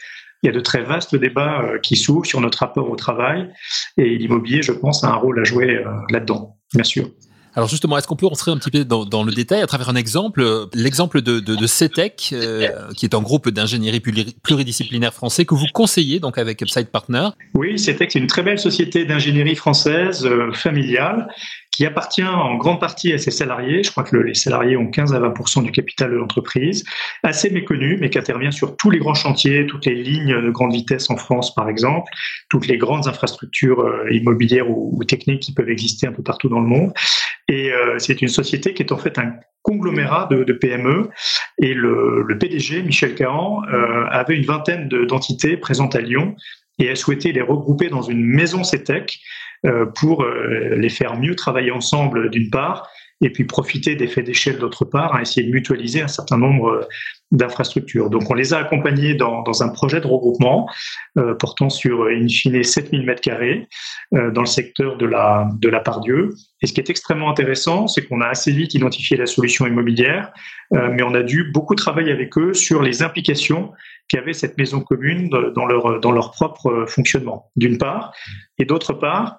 il 0.43 0.47
y 0.47 0.51
a 0.51 0.53
de 0.53 0.61
très 0.61 0.83
vastes 0.83 1.17
débats 1.17 1.63
euh, 1.63 1.79
qui 1.79 1.97
s'ouvrent 1.97 2.27
sur 2.27 2.41
notre 2.41 2.59
rapport 2.59 2.91
au 2.91 2.97
travail 2.97 3.51
et 3.97 4.17
l'immobilier, 4.17 4.63
je 4.63 4.73
pense, 4.73 5.05
a 5.05 5.09
un 5.09 5.15
rôle 5.15 5.41
à 5.41 5.45
jouer 5.45 5.77
euh, 5.77 5.85
là-dedans, 6.11 6.57
bien 6.75 6.85
sûr. 6.85 7.09
Alors 7.57 7.71
justement, 7.71 7.97
est-ce 7.97 8.07
qu'on 8.07 8.17
peut 8.17 8.27
rentrer 8.27 8.51
un 8.51 8.59
petit 8.59 8.71
peu 8.71 8.85
dans, 8.85 9.07
dans, 9.07 9.25
le 9.25 9.33
détail 9.33 9.63
à 9.63 9.67
travers 9.67 9.89
un 9.89 9.97
exemple, 9.97 10.45
l'exemple 10.75 11.23
de, 11.23 11.41
de, 11.41 11.55
de 11.55 11.67
CETEC, 11.67 12.31
euh, 12.35 12.69
qui 12.95 13.07
est 13.07 13.15
un 13.15 13.23
groupe 13.23 13.49
d'ingénierie 13.49 14.01
pluridisciplinaire 14.43 15.15
français 15.15 15.47
que 15.47 15.55
vous 15.55 15.65
conseillez 15.73 16.21
donc 16.21 16.37
avec 16.37 16.61
Upside 16.61 16.89
Partner? 16.89 17.31
Oui, 17.55 17.79
CETEC, 17.79 18.13
c'est 18.13 18.19
une 18.19 18.27
très 18.27 18.43
belle 18.43 18.59
société 18.59 19.07
d'ingénierie 19.07 19.57
française 19.57 20.27
euh, 20.27 20.53
familiale 20.53 21.29
qui 21.77 21.85
appartient 21.85 22.25
en 22.25 22.57
grande 22.57 22.81
partie 22.81 23.13
à 23.13 23.19
ses 23.19 23.31
salariés. 23.31 23.83
Je 23.83 23.91
crois 23.91 24.03
que 24.03 24.17
le, 24.17 24.23
les 24.23 24.33
salariés 24.33 24.79
ont 24.79 24.87
15 24.87 25.13
à 25.13 25.21
20% 25.21 25.63
du 25.63 25.73
capital 25.73 26.11
de 26.11 26.17
l'entreprise, 26.17 26.85
assez 27.23 27.51
méconnu, 27.51 27.99
mais 28.01 28.09
qui 28.09 28.19
intervient 28.19 28.51
sur 28.51 28.79
tous 28.79 28.89
les 28.89 28.99
grands 28.99 29.13
chantiers, 29.13 29.67
toutes 29.67 29.85
les 29.85 29.95
lignes 29.95 30.41
de 30.41 30.51
grande 30.51 30.73
vitesse 30.73 31.11
en 31.11 31.19
France, 31.19 31.55
par 31.55 31.69
exemple, 31.69 32.11
toutes 32.49 32.67
les 32.67 32.79
grandes 32.79 33.09
infrastructures 33.09 33.81
euh, 33.81 34.11
immobilières 34.11 34.71
ou, 34.71 35.05
techniques 35.05 35.43
qui 35.43 35.53
peuvent 35.53 35.69
exister 35.69 36.07
un 36.07 36.13
peu 36.13 36.23
partout 36.23 36.49
dans 36.49 36.61
le 36.61 36.67
monde. 36.67 36.95
Et 37.47 37.71
euh, 37.71 37.99
c'est 37.99 38.23
une 38.23 38.29
société 38.29 38.73
qui 38.73 38.83
est 38.83 38.91
en 38.91 38.97
fait 38.97 39.19
un 39.19 39.35
conglomérat 39.61 40.31
de, 40.31 40.53
PME. 40.55 41.11
Et 41.59 41.75
le, 41.75 42.27
PDG, 42.41 42.85
Michel 42.85 43.15
Cahan, 43.15 43.61
euh, 43.71 44.07
avait 44.11 44.35
une 44.35 44.47
vingtaine 44.47 44.89
d'entités 44.89 45.59
présentes 45.59 45.95
à 45.95 46.01
Lyon 46.01 46.37
et 46.79 46.91
a 46.91 46.97
souhaité 46.97 47.33
les 47.33 47.43
regrouper 47.43 47.89
dans 47.89 48.03
une 48.03 48.25
maison 48.25 48.65
CETEC 48.65 49.21
pour 49.95 50.23
euh, 50.23 50.77
les 50.77 50.89
faire 50.89 51.19
mieux 51.19 51.35
travailler 51.35 51.71
ensemble 51.71 52.31
d'une 52.31 52.51
part, 52.51 52.89
et 53.21 53.31
puis 53.31 53.45
profiter 53.45 53.97
des 53.97 54.09
faits 54.09 54.27
d'échelle 54.27 54.59
d'autre 54.59 54.85
part, 54.85 55.15
à 55.15 55.23
essayer 55.23 55.47
de 55.47 55.53
mutualiser 55.53 56.03
un 56.03 56.09
certain 56.09 56.37
nombre 56.37 56.69
euh, 56.69 56.81
d'infrastructures. 57.33 58.09
Donc 58.11 58.31
on 58.31 58.35
les 58.35 58.55
a 58.55 58.59
accompagnés 58.59 59.15
dans, 59.15 59.43
dans 59.43 59.63
un 59.63 59.69
projet 59.69 60.01
de 60.01 60.07
regroupement 60.07 60.69
euh, 61.19 61.35
portant 61.35 61.71
sur 61.71 62.05
in 62.07 62.29
fine 62.29 62.63
7000 62.63 63.05
mètres 63.05 63.21
carrés 63.21 63.69
euh, 64.15 64.31
dans 64.31 64.43
le 64.43 64.47
secteur 64.47 64.97
de 64.97 65.07
la, 65.07 65.49
de 65.59 65.69
la 65.69 65.81
Pardieu. 65.81 66.35
Et 66.63 66.67
ce 66.67 66.73
qui 66.73 66.81
est 66.81 66.89
extrêmement 66.89 67.31
intéressant, 67.31 67.89
c'est 67.89 68.07
qu'on 68.07 68.21
a 68.21 68.29
assez 68.29 68.53
vite 68.53 68.75
identifié 68.75 69.17
la 69.17 69.27
solution 69.27 69.67
immobilière, 69.67 70.33
euh, 70.75 70.91
mais 70.93 71.03
on 71.03 71.15
a 71.15 71.23
dû 71.23 71.51
beaucoup 71.53 71.75
travailler 71.75 72.13
avec 72.13 72.37
eux 72.39 72.55
sur 72.55 72.83
les 72.83 73.03
implications 73.03 73.73
qu'avait 74.09 74.33
cette 74.33 74.57
maison 74.57 74.81
commune 74.81 75.29
dans 75.29 75.67
leur, 75.67 75.99
dans 75.99 76.13
leur 76.13 76.31
propre 76.31 76.85
fonctionnement, 76.87 77.51
d'une 77.57 77.77
part, 77.77 78.15
et 78.59 78.65
d'autre 78.65 78.93
part, 78.93 79.39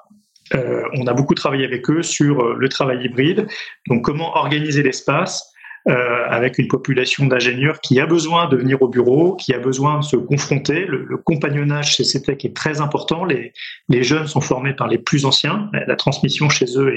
euh, 0.53 0.83
on 0.93 1.07
a 1.07 1.13
beaucoup 1.13 1.35
travaillé 1.35 1.65
avec 1.65 1.89
eux 1.89 2.03
sur 2.03 2.41
euh, 2.41 2.55
le 2.57 2.69
travail 2.69 3.05
hybride, 3.05 3.47
donc 3.87 4.03
comment 4.03 4.35
organiser 4.35 4.83
l'espace 4.83 5.53
euh, 5.87 6.25
avec 6.27 6.57
une 6.57 6.67
population 6.67 7.25
d'ingénieurs 7.27 7.79
qui 7.79 7.99
a 8.01 8.05
besoin 8.05 8.49
de 8.49 8.57
venir 8.57 8.81
au 8.81 8.89
bureau, 8.89 9.35
qui 9.35 9.53
a 9.53 9.59
besoin 9.59 9.99
de 9.99 10.03
se 10.03 10.17
confronter. 10.17 10.85
Le, 10.85 11.15
compagnonnage 11.17 11.95
chez 11.95 12.03
CETEC 12.03 12.43
est 12.43 12.55
très 12.55 12.81
important. 12.81 13.23
Les, 13.23 13.53
jeunes 14.03 14.27
sont 14.27 14.41
formés 14.41 14.73
par 14.73 14.87
les 14.87 14.97
plus 14.97 15.25
anciens. 15.25 15.69
La 15.73 15.95
transmission 15.95 16.49
chez 16.49 16.77
eux 16.77 16.93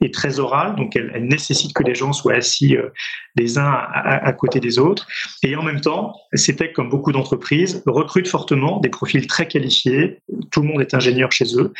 est, 0.00 0.12
très 0.12 0.40
orale, 0.40 0.74
donc 0.74 0.96
elle, 0.96 1.24
nécessite 1.24 1.72
que 1.72 1.84
les 1.84 1.94
gens 1.94 2.12
soient 2.12 2.34
assis 2.34 2.76
les 3.36 3.58
uns 3.58 3.70
à, 3.70 4.32
côté 4.32 4.60
des 4.60 4.78
autres. 4.78 5.06
Et 5.42 5.56
en 5.56 5.62
même 5.62 5.80
temps, 5.80 6.14
CETEC, 6.34 6.72
comme 6.72 6.90
beaucoup 6.90 7.12
d'entreprises, 7.12 7.82
recrute 7.86 8.28
fortement 8.28 8.80
des 8.80 8.88
profils 8.88 9.26
très 9.26 9.48
qualifiés. 9.48 10.20
Tout 10.50 10.62
le 10.62 10.68
monde 10.68 10.80
est 10.80 10.94
ingénieur 10.94 11.32
chez 11.32 11.56
eux. 11.56 11.72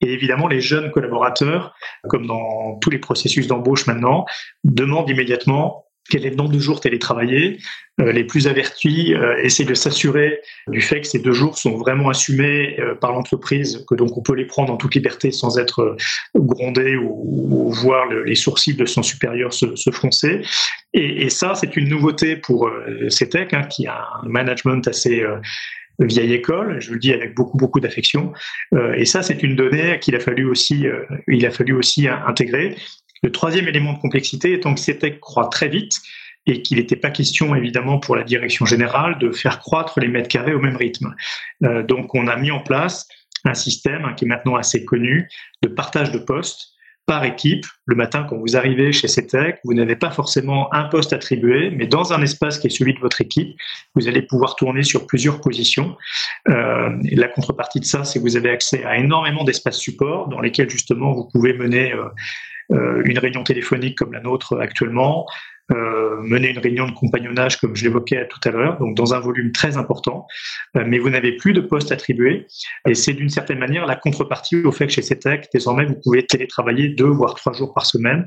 Et 0.00 0.12
évidemment, 0.12 0.48
les 0.48 0.60
jeunes 0.60 0.90
collaborateurs, 0.90 1.74
comme 2.08 2.26
dans 2.26 2.78
tous 2.80 2.90
les 2.90 2.98
processus 2.98 3.46
d'embauche 3.46 3.86
maintenant, 3.86 4.24
demandent 4.64 5.10
immédiatement 5.10 5.84
quel 6.08 6.26
est 6.26 6.30
le 6.30 6.36
nombre 6.36 6.52
de 6.52 6.58
jours 6.58 6.80
télétravaillés. 6.80 7.58
Euh, 8.00 8.10
les 8.10 8.24
plus 8.24 8.48
avertis 8.48 9.14
euh, 9.14 9.36
essaient 9.38 9.64
de 9.64 9.74
s'assurer 9.74 10.40
du 10.68 10.80
fait 10.80 11.00
que 11.00 11.06
ces 11.06 11.20
deux 11.20 11.32
jours 11.32 11.56
sont 11.56 11.76
vraiment 11.76 12.08
assumés 12.08 12.76
euh, 12.80 12.94
par 12.94 13.12
l'entreprise, 13.12 13.84
que 13.88 13.94
donc 13.94 14.16
on 14.18 14.22
peut 14.22 14.34
les 14.34 14.46
prendre 14.46 14.72
en 14.72 14.76
toute 14.76 14.94
liberté 14.94 15.30
sans 15.30 15.58
être 15.58 15.80
euh, 15.80 15.96
grondé 16.34 16.96
ou, 16.96 17.68
ou 17.68 17.70
voir 17.70 18.06
le, 18.06 18.24
les 18.24 18.34
sourcils 18.34 18.74
de 18.74 18.84
son 18.84 19.02
supérieur 19.02 19.52
se, 19.52 19.76
se 19.76 19.90
froncer. 19.90 20.42
Et, 20.92 21.24
et 21.24 21.30
ça, 21.30 21.54
c'est 21.54 21.76
une 21.76 21.88
nouveauté 21.88 22.36
pour 22.36 22.66
euh, 22.66 23.08
CETEC, 23.08 23.54
hein, 23.54 23.62
qui 23.62 23.86
a 23.86 24.08
un 24.22 24.28
management 24.28 24.88
assez 24.88 25.24
vieille 26.00 26.32
école, 26.32 26.80
je 26.80 26.92
le 26.92 26.98
dis 26.98 27.12
avec 27.12 27.34
beaucoup 27.34 27.56
beaucoup 27.56 27.80
d'affection. 27.80 28.32
Euh, 28.74 28.94
et 28.94 29.04
ça, 29.04 29.22
c'est 29.22 29.42
une 29.42 29.56
donnée 29.56 29.98
qu'il 30.00 30.14
a 30.16 30.20
fallu 30.20 30.44
aussi, 30.46 30.86
euh, 30.86 31.04
il 31.28 31.46
a 31.46 31.50
fallu 31.50 31.74
aussi 31.74 32.08
intégrer. 32.08 32.76
Le 33.22 33.32
troisième 33.32 33.68
élément 33.68 33.92
de 33.94 34.00
complexité 34.00 34.52
étant 34.52 34.74
que 34.74 34.80
CETEC 34.80 35.20
croît 35.20 35.48
très 35.48 35.68
vite 35.68 35.92
et 36.46 36.62
qu'il 36.62 36.78
n'était 36.78 36.96
pas 36.96 37.10
question, 37.10 37.54
évidemment, 37.54 37.98
pour 37.98 38.16
la 38.16 38.22
direction 38.22 38.66
générale 38.66 39.18
de 39.18 39.32
faire 39.32 39.60
croître 39.60 39.98
les 40.00 40.08
mètres 40.08 40.28
carrés 40.28 40.54
au 40.54 40.60
même 40.60 40.76
rythme. 40.76 41.14
Euh, 41.64 41.82
donc, 41.82 42.14
on 42.14 42.26
a 42.26 42.36
mis 42.36 42.50
en 42.50 42.60
place 42.60 43.08
un 43.44 43.54
système 43.54 44.14
qui 44.16 44.24
est 44.24 44.28
maintenant 44.28 44.56
assez 44.56 44.84
connu 44.84 45.28
de 45.62 45.68
partage 45.68 46.10
de 46.12 46.18
postes 46.18 46.74
par 47.06 47.24
équipe. 47.24 47.66
Le 47.86 47.96
matin, 47.96 48.24
quand 48.28 48.36
vous 48.36 48.56
arrivez 48.56 48.92
chez 48.92 49.08
CETEC, 49.08 49.58
vous 49.64 49.74
n'avez 49.74 49.96
pas 49.96 50.10
forcément 50.10 50.72
un 50.72 50.84
poste 50.84 51.12
attribué, 51.12 51.70
mais 51.70 51.86
dans 51.86 52.12
un 52.12 52.22
espace 52.22 52.58
qui 52.58 52.68
est 52.68 52.70
celui 52.70 52.94
de 52.94 53.00
votre 53.00 53.20
équipe, 53.20 53.56
vous 53.94 54.08
allez 54.08 54.22
pouvoir 54.22 54.56
tourner 54.56 54.82
sur 54.82 55.06
plusieurs 55.06 55.40
positions. 55.40 55.96
Euh, 56.48 56.90
la 57.12 57.28
contrepartie 57.28 57.80
de 57.80 57.84
ça, 57.84 58.04
c'est 58.04 58.18
que 58.18 58.24
vous 58.24 58.36
avez 58.36 58.50
accès 58.50 58.84
à 58.84 58.96
énormément 58.96 59.44
d'espaces 59.44 59.78
support 59.78 60.28
dans 60.28 60.40
lesquels 60.40 60.70
justement 60.70 61.12
vous 61.12 61.28
pouvez 61.30 61.52
mener 61.52 61.92
euh, 61.92 62.08
euh, 62.72 63.02
une 63.04 63.18
réunion 63.18 63.44
téléphonique 63.44 63.98
comme 63.98 64.12
la 64.12 64.20
nôtre 64.20 64.58
actuellement, 64.58 65.26
euh, 65.72 66.20
mener 66.20 66.50
une 66.50 66.58
réunion 66.58 66.86
de 66.86 66.92
compagnonnage 66.92 67.58
comme 67.58 67.74
je 67.74 67.84
l'évoquais 67.84 68.28
tout 68.28 68.40
à 68.46 68.50
l'heure, 68.50 68.78
donc 68.78 68.94
dans 68.94 69.14
un 69.14 69.20
volume 69.20 69.50
très 69.50 69.78
important, 69.78 70.26
euh, 70.76 70.84
mais 70.86 70.98
vous 70.98 71.08
n'avez 71.08 71.36
plus 71.36 71.54
de 71.54 71.60
poste 71.60 71.90
attribué. 71.90 72.46
Et 72.86 72.94
c'est 72.94 73.14
d'une 73.14 73.30
certaine 73.30 73.58
manière 73.58 73.86
la 73.86 73.96
contrepartie 73.96 74.56
au 74.56 74.72
fait 74.72 74.86
que 74.86 74.92
chez 74.92 75.02
CETEC, 75.02 75.48
désormais, 75.52 75.86
vous 75.86 75.98
pouvez 76.02 76.26
télétravailler 76.26 76.88
deux 76.88 77.08
voire 77.08 77.34
trois 77.34 77.54
jours 77.54 77.72
par 77.72 77.86
semaine. 77.86 78.26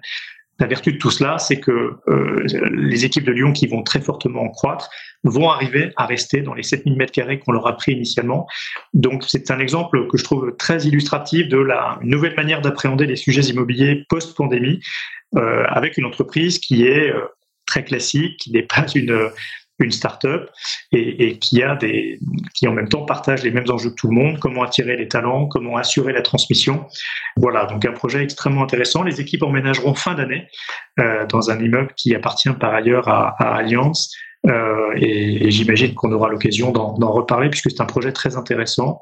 La 0.59 0.67
vertu 0.67 0.93
de 0.93 0.97
tout 0.97 1.11
cela, 1.11 1.37
c'est 1.37 1.59
que 1.59 1.97
euh, 2.07 2.45
les 2.71 3.05
équipes 3.05 3.25
de 3.25 3.31
Lyon 3.31 3.53
qui 3.53 3.67
vont 3.67 3.83
très 3.83 4.01
fortement 4.01 4.49
croître 4.49 4.89
vont 5.23 5.49
arriver 5.49 5.91
à 5.97 6.05
rester 6.05 6.41
dans 6.41 6.53
les 6.53 6.63
7000 6.63 6.97
mètres 6.97 7.11
carrés 7.11 7.39
qu'on 7.39 7.51
leur 7.51 7.67
a 7.67 7.75
pris 7.77 7.91
initialement. 7.91 8.47
Donc 8.93 9.23
c'est 9.27 9.51
un 9.51 9.59
exemple 9.59 10.07
que 10.07 10.17
je 10.17 10.23
trouve 10.23 10.55
très 10.57 10.85
illustratif 10.85 11.47
de 11.47 11.57
la 11.57 11.99
nouvelle 12.01 12.35
manière 12.35 12.61
d'appréhender 12.61 13.05
les 13.05 13.15
sujets 13.15 13.41
immobiliers 13.41 14.05
post-pandémie 14.09 14.79
euh, 15.35 15.65
avec 15.67 15.97
une 15.97 16.05
entreprise 16.05 16.59
qui 16.59 16.87
est 16.87 17.11
euh, 17.11 17.21
très 17.65 17.83
classique, 17.83 18.37
qui 18.37 18.51
n'est 18.51 18.63
pas 18.63 18.87
une 18.95 19.29
une 19.79 19.91
start-up 19.91 20.49
et, 20.91 21.27
et, 21.27 21.39
qui 21.39 21.61
a 21.61 21.75
des 21.75 22.19
qui 22.53 22.67
en 22.67 22.73
même 22.73 22.89
temps 22.89 23.05
partage 23.05 23.43
les 23.43 23.51
mêmes 23.51 23.69
enjeux 23.69 23.91
que 23.91 23.95
tout 23.95 24.07
le 24.07 24.15
monde 24.15 24.39
comment 24.39 24.63
attirer 24.63 24.97
les 24.97 25.07
talents 25.07 25.47
comment 25.47 25.77
assurer 25.77 26.13
la 26.13 26.21
transmission. 26.21 26.85
Voilà 27.35 27.65
donc 27.65 27.85
un 27.85 27.91
projet 27.91 28.23
extrêmement 28.23 28.63
intéressant. 28.63 29.03
Les 29.03 29.21
équipes 29.21 29.43
emménageront 29.43 29.93
fin 29.93 30.15
d'année 30.15 30.47
euh, 30.99 31.25
dans 31.27 31.51
un 31.51 31.59
immeuble 31.59 31.93
qui 31.95 32.15
appartient 32.15 32.49
par 32.59 32.73
ailleurs 32.73 33.07
à, 33.07 33.35
à 33.39 33.55
Alliance 33.55 34.15
euh, 34.47 34.93
et, 34.95 35.47
et 35.47 35.51
j'imagine 35.51 35.93
qu'on 35.93 36.11
aura 36.11 36.29
l'occasion 36.29 36.71
d'en 36.71 37.11
reparler 37.11 37.49
puisque 37.49 37.71
c'est 37.71 37.81
un 37.81 37.85
projet 37.85 38.11
très 38.11 38.37
intéressant 38.37 39.01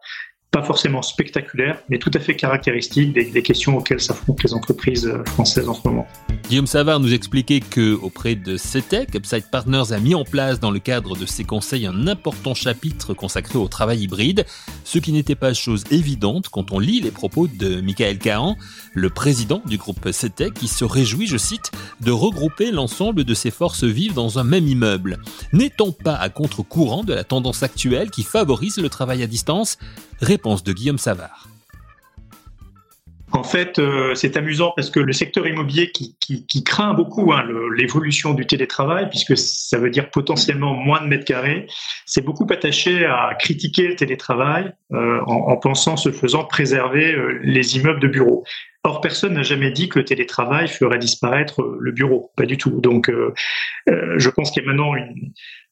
pas 0.55 0.63
forcément 0.63 1.01
spectaculaire, 1.01 1.79
mais 1.89 1.99
tout 1.99 2.11
à 2.13 2.19
fait 2.19 2.33
caractéristique 2.33 3.11
des, 3.11 3.43
questions 3.43 3.75
auxquelles 3.75 3.99
s'affrontent 3.99 4.41
les 4.41 4.53
entreprises 4.53 5.05
euh, 5.05 5.21
françaises 5.25 5.67
en 5.67 5.73
ce 5.73 5.81
moment. 5.83 6.07
Guillaume 6.49 6.65
Savard 6.65 7.01
nous 7.01 7.13
expliquait 7.13 7.59
que 7.59 7.93
auprès 7.93 8.35
de 8.35 8.55
CETEC, 8.55 9.15
Upside 9.15 9.49
Partners 9.51 9.91
a 9.91 9.99
mis 9.99 10.15
en 10.15 10.23
place 10.23 10.61
dans 10.61 10.71
le 10.71 10.79
cadre 10.79 11.17
de 11.17 11.25
ses 11.25 11.43
conseils 11.43 11.85
un 11.85 12.07
important 12.07 12.53
chapitre 12.53 13.13
consacré 13.13 13.57
au 13.57 13.67
travail 13.67 14.03
hybride, 14.03 14.45
ce 14.85 14.97
qui 14.97 15.11
n'était 15.11 15.35
pas 15.35 15.53
chose 15.53 15.83
évidente 15.91 16.47
quand 16.47 16.71
on 16.71 16.79
lit 16.79 17.01
les 17.01 17.11
propos 17.11 17.47
de 17.47 17.81
Michael 17.81 18.17
Cahan, 18.17 18.55
le 18.93 19.09
président 19.09 19.61
du 19.65 19.77
groupe 19.77 20.09
CETEC, 20.09 20.53
qui 20.53 20.69
se 20.69 20.85
réjouit, 20.85 21.27
je 21.27 21.37
cite, 21.37 21.71
de 21.99 22.11
regrouper 22.11 22.71
l'ensemble 22.71 23.25
de 23.25 23.33
ses 23.33 23.51
forces 23.51 23.83
vives 23.83 24.13
dans 24.13 24.39
un 24.39 24.45
même 24.45 24.69
immeuble. 24.69 25.19
N'est-on 25.51 25.91
pas 25.91 26.15
à 26.15 26.29
contre-courant 26.29 27.03
de 27.03 27.13
la 27.13 27.25
tendance 27.25 27.61
actuelle 27.61 28.09
qui 28.09 28.23
favorise 28.23 28.77
le 28.77 28.87
travail 28.87 29.21
à 29.21 29.27
distance 29.27 29.77
Réponse 30.21 30.63
de 30.63 30.73
Guillaume 30.73 30.97
Savard. 30.97 31.47
En 33.31 33.43
fait, 33.43 33.79
euh, 33.79 34.15
c'est 34.15 34.37
amusant 34.37 34.71
parce 34.75 34.89
que 34.89 35.01
le 35.01 35.11
secteur 35.11 35.45
immobilier 35.45 35.91
qui, 35.91 36.63
craint 36.63 36.93
beaucoup 36.93 37.33
hein, 37.33 37.43
l'évolution 37.75 38.33
du 38.33 38.45
télétravail, 38.45 39.09
puisque 39.09 39.35
ça 39.37 39.77
veut 39.77 39.89
dire 39.89 40.09
potentiellement 40.09 40.73
moins 40.73 41.01
de 41.01 41.07
mètres 41.07 41.25
carrés, 41.25 41.67
s'est 42.05 42.21
beaucoup 42.21 42.47
attaché 42.49 43.05
à 43.05 43.35
critiquer 43.37 43.89
le 43.89 43.95
télétravail 43.95 44.71
euh, 44.93 45.19
en, 45.27 45.49
en, 45.49 45.57
pensant, 45.57 45.97
se 45.97 46.11
faisant 46.11 46.45
préserver 46.45 47.13
euh, 47.13 47.39
les 47.43 47.75
immeubles 47.75 47.99
de 47.99 48.07
bureaux. 48.07 48.45
Or, 48.85 49.01
personne 49.01 49.33
n'a 49.33 49.43
jamais 49.43 49.71
dit 49.71 49.89
que 49.89 49.99
le 49.99 50.05
télétravail 50.05 50.69
ferait 50.69 50.99
disparaître 50.99 51.61
le 51.77 51.91
bureau, 51.91 52.31
pas 52.37 52.45
du 52.45 52.55
tout. 52.55 52.79
Donc, 52.81 53.11
je 53.87 54.29
pense 54.29 54.51
qu'il 54.51 54.63
y 54.63 54.65
a 54.67 54.69
maintenant 54.69 54.93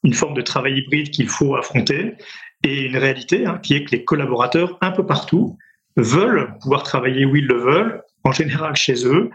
une 0.03 0.13
forme 0.15 0.33
de 0.33 0.41
travail 0.41 0.79
hybride 0.79 1.11
qu'il 1.11 1.27
faut 1.27 1.55
affronter 1.55 2.15
et 2.63 2.81
une 2.81 2.97
réalité 2.97 3.45
hein, 3.45 3.59
qui 3.61 3.75
est 3.75 3.83
que 3.83 3.91
les 3.91 4.03
collaborateurs, 4.03 4.77
un 4.81 4.91
peu 4.91 5.05
partout, 5.05 5.57
veulent 5.97 6.57
pouvoir 6.61 6.83
travailler 6.83 7.25
où 7.25 7.35
ils 7.35 7.45
le 7.45 7.57
veulent, 7.57 8.01
en 8.23 8.31
général 8.31 8.75
chez 8.75 9.05
eux. 9.05 9.29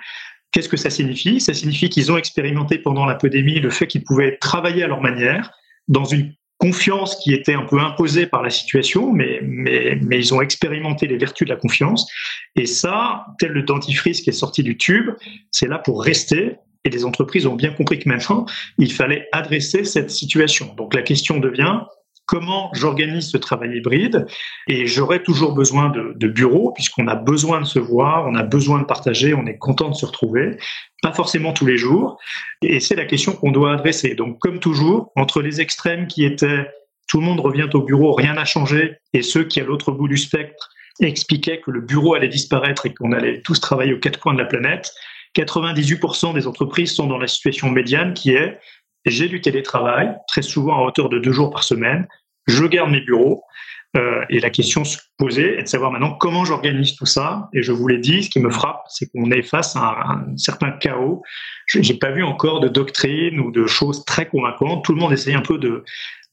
Qu'est-ce 0.52 0.68
que 0.68 0.76
ça 0.76 0.90
signifie? 0.90 1.40
Ça 1.40 1.54
signifie 1.54 1.88
qu'ils 1.90 2.10
ont 2.10 2.16
expérimenté 2.16 2.78
pendant 2.78 3.04
la 3.04 3.14
pandémie 3.14 3.60
le 3.60 3.70
fait 3.70 3.86
qu'ils 3.86 4.02
pouvaient 4.02 4.38
travailler 4.38 4.82
à 4.82 4.86
leur 4.86 5.00
manière, 5.00 5.52
dans 5.88 6.04
une 6.04 6.34
confiance 6.58 7.16
qui 7.22 7.32
était 7.32 7.54
un 7.54 7.62
peu 7.62 7.78
imposée 7.78 8.26
par 8.26 8.42
la 8.42 8.50
situation, 8.50 9.12
mais, 9.12 9.40
mais, 9.42 9.98
mais 10.02 10.18
ils 10.18 10.34
ont 10.34 10.40
expérimenté 10.40 11.06
les 11.06 11.16
vertus 11.16 11.46
de 11.46 11.52
la 11.52 11.58
confiance. 11.58 12.10
Et 12.56 12.66
ça, 12.66 13.26
tel 13.38 13.52
le 13.52 13.62
dentifrice 13.62 14.22
qui 14.22 14.30
est 14.30 14.32
sorti 14.32 14.62
du 14.62 14.76
tube, 14.76 15.10
c'est 15.52 15.68
là 15.68 15.78
pour 15.78 16.02
rester. 16.02 16.56
Et 16.84 16.90
les 16.90 17.04
entreprises 17.04 17.46
ont 17.46 17.54
bien 17.54 17.70
compris 17.70 17.98
que 17.98 18.08
maintenant, 18.08 18.46
il 18.78 18.92
fallait 18.92 19.28
adresser 19.32 19.84
cette 19.84 20.10
situation. 20.10 20.74
Donc 20.76 20.94
la 20.94 21.02
question 21.02 21.38
devient, 21.38 21.80
comment 22.28 22.70
j'organise 22.74 23.30
ce 23.30 23.38
travail 23.38 23.78
hybride. 23.78 24.26
Et 24.68 24.86
j'aurai 24.86 25.22
toujours 25.22 25.54
besoin 25.54 25.88
de, 25.88 26.28
bureaux 26.28 26.72
puisqu'on 26.72 27.08
a 27.08 27.16
besoin 27.16 27.60
de 27.60 27.66
se 27.66 27.78
voir, 27.78 28.26
on 28.28 28.34
a 28.34 28.42
besoin 28.42 28.80
de 28.80 28.84
partager, 28.84 29.32
on 29.34 29.46
est 29.46 29.56
content 29.56 29.88
de 29.88 29.94
se 29.94 30.04
retrouver, 30.04 30.58
pas 31.02 31.12
forcément 31.12 31.52
tous 31.52 31.66
les 31.66 31.78
jours. 31.78 32.18
Et 32.62 32.80
c'est 32.80 32.94
la 32.94 33.06
question 33.06 33.32
qu'on 33.32 33.50
doit 33.50 33.72
adresser. 33.72 34.14
Donc 34.14 34.38
comme 34.38 34.60
toujours, 34.60 35.10
entre 35.16 35.40
les 35.40 35.60
extrêmes 35.60 36.06
qui 36.06 36.24
étaient 36.24 36.68
tout 37.08 37.20
le 37.20 37.24
monde 37.24 37.40
revient 37.40 37.70
au 37.72 37.80
bureau, 37.80 38.12
rien 38.12 38.34
n'a 38.34 38.44
changé 38.44 38.98
et 39.14 39.22
ceux 39.22 39.44
qui 39.44 39.60
à 39.60 39.64
l'autre 39.64 39.90
bout 39.90 40.08
du 40.08 40.18
spectre 40.18 40.68
expliquaient 41.00 41.60
que 41.60 41.70
le 41.70 41.80
bureau 41.80 42.14
allait 42.14 42.28
disparaître 42.28 42.84
et 42.84 42.92
qu'on 42.92 43.12
allait 43.12 43.40
tous 43.40 43.58
travailler 43.58 43.94
aux 43.94 43.98
quatre 43.98 44.20
coins 44.20 44.34
de 44.34 44.38
la 44.38 44.44
planète, 44.44 44.92
98% 45.34 46.34
des 46.34 46.46
entreprises 46.46 46.92
sont 46.92 47.06
dans 47.06 47.16
la 47.16 47.26
situation 47.26 47.70
médiane 47.70 48.12
qui 48.12 48.32
est 48.32 48.58
j'ai 49.04 49.28
du 49.28 49.40
télétravail, 49.40 50.14
très 50.26 50.42
souvent 50.42 50.78
à 50.78 50.82
hauteur 50.82 51.08
de 51.08 51.18
deux 51.18 51.32
jours 51.32 51.50
par 51.50 51.64
semaine, 51.64 52.06
je 52.46 52.64
garde 52.64 52.90
mes 52.90 53.00
bureaux. 53.00 53.44
Euh, 53.96 54.22
et 54.28 54.38
la 54.38 54.50
question 54.50 54.84
se 54.84 54.98
posait 55.16 55.58
est 55.58 55.62
de 55.62 55.68
savoir 55.68 55.90
maintenant 55.90 56.12
comment 56.12 56.44
j'organise 56.44 56.94
tout 56.94 57.06
ça. 57.06 57.48
Et 57.54 57.62
je 57.62 57.72
vous 57.72 57.88
l'ai 57.88 57.98
dit, 57.98 58.22
ce 58.22 58.30
qui 58.30 58.38
me 58.38 58.50
frappe, 58.50 58.82
c'est 58.88 59.10
qu'on 59.10 59.30
est 59.30 59.42
face 59.42 59.76
à 59.76 59.96
un, 60.10 60.36
certain 60.36 60.72
chaos. 60.72 61.22
Je 61.66 61.78
n'ai 61.78 61.98
pas 61.98 62.10
vu 62.10 62.22
encore 62.22 62.60
de 62.60 62.68
doctrine 62.68 63.40
ou 63.40 63.50
de 63.50 63.66
choses 63.66 64.04
très 64.04 64.26
convaincantes. 64.26 64.84
Tout 64.84 64.92
le 64.92 65.00
monde 65.00 65.12
essaye 65.12 65.34
un 65.34 65.42
peu 65.42 65.58
de, 65.58 65.84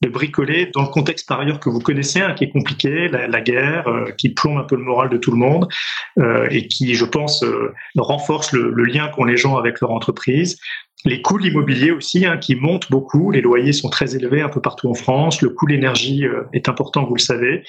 bricoler 0.06 0.70
dans 0.72 0.82
le 0.82 0.88
contexte 0.88 1.26
par 1.26 1.40
ailleurs 1.40 1.58
que 1.58 1.70
vous 1.70 1.80
connaissez, 1.80 2.20
hein, 2.20 2.34
qui 2.34 2.44
est 2.44 2.50
compliqué, 2.50 3.08
la, 3.08 3.40
guerre, 3.40 3.88
euh, 3.88 4.12
qui 4.16 4.28
plombe 4.28 4.58
un 4.58 4.62
peu 4.62 4.76
le 4.76 4.82
moral 4.82 5.08
de 5.08 5.16
tout 5.16 5.32
le 5.32 5.38
monde 5.38 5.66
euh, 6.18 6.46
et 6.50 6.68
qui, 6.68 6.94
je 6.94 7.04
pense, 7.04 7.44
renforce 7.96 8.52
le 8.52 8.84
lien 8.84 9.08
qu'ont 9.08 9.24
les 9.24 9.38
gens 9.38 9.56
avec 9.56 9.80
leur 9.80 9.90
entreprise. 9.90 10.60
Les 11.04 11.22
coûts 11.22 11.38
de 11.38 11.44
l'immobilier 11.44 11.90
aussi, 11.90 12.24
hein, 12.24 12.38
qui 12.38 12.56
montent 12.56 12.90
beaucoup. 12.90 13.30
Les 13.30 13.40
loyers 13.40 13.72
sont 13.72 13.90
très 13.90 14.16
élevés 14.16 14.40
un 14.40 14.48
peu 14.48 14.60
partout 14.60 14.88
en 14.88 14.94
France. 14.94 15.42
Le 15.42 15.50
coût 15.50 15.66
de 15.66 15.72
l'énergie 15.72 16.26
euh, 16.26 16.44
est 16.52 16.68
important, 16.68 17.04
vous 17.04 17.14
le 17.14 17.20
savez. 17.20 17.62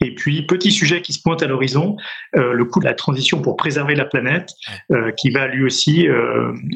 Et 0.00 0.14
puis, 0.14 0.44
petit 0.46 0.72
sujet 0.72 1.00
qui 1.00 1.12
se 1.12 1.22
pointe 1.22 1.42
à 1.42 1.46
l'horizon, 1.46 1.96
euh, 2.36 2.52
le 2.52 2.64
coût 2.64 2.80
de 2.80 2.84
la 2.84 2.94
transition 2.94 3.40
pour 3.40 3.56
préserver 3.56 3.94
la 3.94 4.04
planète, 4.04 4.50
euh, 4.90 5.12
qui 5.12 5.30
va 5.30 5.46
lui 5.46 5.64
aussi 5.64 6.06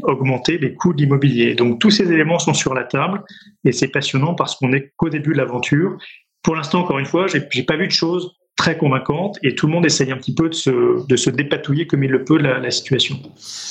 augmenter 0.03 0.59
les 0.59 0.75
coûts 0.75 0.93
de 0.93 0.99
l'immobilier. 0.99 1.55
Donc, 1.55 1.81
tous 1.81 1.91
ces 1.91 2.11
éléments 2.11 2.39
sont 2.39 2.55
sur 2.55 2.75
la 2.75 2.85
table 2.85 3.23
et 3.65 3.73
c'est 3.73 3.89
passionnant 3.89 4.35
parce 4.35 4.57
qu'on 4.57 4.69
n'est 4.69 4.93
qu'au 4.97 5.09
début 5.09 5.33
de 5.33 5.39
l'aventure. 5.39 5.97
Pour 6.43 6.55
l'instant, 6.55 6.81
encore 6.81 6.99
une 6.99 7.07
fois, 7.07 7.27
j'ai 7.27 7.63
pas 7.65 7.77
vu 7.77 7.87
de 7.87 7.93
choses 7.93 8.37
très 8.57 8.79
convaincante 8.79 9.39
et 9.43 9.55
tout 9.55 9.67
le 9.67 9.73
monde 9.73 9.85
essaye 9.85 10.11
un 10.11 10.17
petit 10.17 10.35
peu 10.35 10.49
de 10.49 10.55
se, 10.55 11.07
de 11.07 11.17
se 11.17 11.29
dépatouiller 11.29 11.87
comme 11.87 12.03
il 12.03 12.11
le 12.11 12.25
peut 12.25 12.39
la, 12.39 12.59
la 12.59 12.71
situation. 12.71 13.21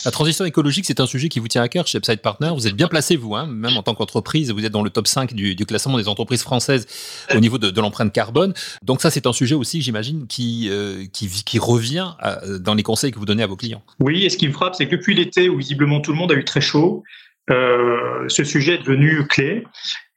La 0.05 0.11
transition 0.11 0.45
écologique, 0.45 0.85
c'est 0.85 0.99
un 0.99 1.07
sujet 1.07 1.27
qui 1.27 1.39
vous 1.39 1.47
tient 1.47 1.63
à 1.63 1.67
cœur 1.67 1.87
chez 1.87 1.97
Upside 1.97 2.21
Partner. 2.21 2.51
Vous 2.53 2.67
êtes 2.67 2.75
bien 2.75 2.87
placé, 2.87 3.15
vous, 3.15 3.35
hein, 3.35 3.47
même 3.47 3.75
en 3.77 3.83
tant 3.83 3.95
qu'entreprise. 3.95 4.51
Vous 4.51 4.63
êtes 4.63 4.71
dans 4.71 4.83
le 4.83 4.91
top 4.91 5.07
5 5.07 5.33
du, 5.33 5.55
du 5.55 5.65
classement 5.65 5.97
des 5.97 6.07
entreprises 6.07 6.43
françaises 6.43 6.87
au 7.35 7.39
niveau 7.39 7.57
de, 7.57 7.71
de 7.71 7.81
l'empreinte 7.81 8.13
carbone. 8.13 8.53
Donc 8.83 9.01
ça, 9.01 9.09
c'est 9.09 9.25
un 9.25 9.33
sujet 9.33 9.55
aussi, 9.55 9.81
j'imagine, 9.81 10.27
qui, 10.27 10.67
euh, 10.69 11.05
qui, 11.11 11.27
qui, 11.29 11.57
revient 11.57 12.11
dans 12.59 12.75
les 12.75 12.83
conseils 12.83 13.11
que 13.11 13.17
vous 13.17 13.25
donnez 13.25 13.41
à 13.41 13.47
vos 13.47 13.55
clients. 13.55 13.81
Oui, 13.99 14.23
et 14.23 14.29
ce 14.29 14.37
qui 14.37 14.47
me 14.47 14.53
frappe, 14.53 14.75
c'est 14.75 14.87
que 14.87 14.95
depuis 14.95 15.15
l'été, 15.15 15.49
où 15.49 15.57
visiblement 15.57 15.99
tout 15.99 16.11
le 16.11 16.17
monde 16.17 16.31
a 16.31 16.35
eu 16.35 16.45
très 16.45 16.61
chaud, 16.61 17.03
euh, 17.51 18.25
ce 18.27 18.43
sujet 18.43 18.75
est 18.75 18.77
devenu 18.79 19.27
clé 19.27 19.63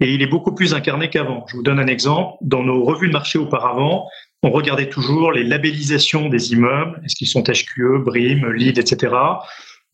et 0.01 0.15
il 0.15 0.23
est 0.23 0.27
beaucoup 0.27 0.55
plus 0.55 0.75
incarné 0.75 1.11
qu'avant. 1.11 1.45
Je 1.49 1.57
vous 1.57 1.63
donne 1.63 1.79
un 1.79 1.87
exemple. 1.87 2.37
Dans 2.41 2.63
nos 2.63 2.85
revues 2.85 3.09
de 3.09 3.13
marché 3.13 3.39
auparavant, 3.39 4.09
on 4.43 4.51
regardait 4.51 4.89
toujours 4.89 5.33
les 5.33 5.45
labellisations 5.45 6.29
des 6.29 6.53
immeubles, 6.53 7.01
est-ce 7.05 7.17
qu'ils 7.17 7.29
sont 7.29 7.43
HQE, 7.43 8.05
BRIM, 8.05 8.53
LEED, 8.53 8.79
etc. 8.79 9.15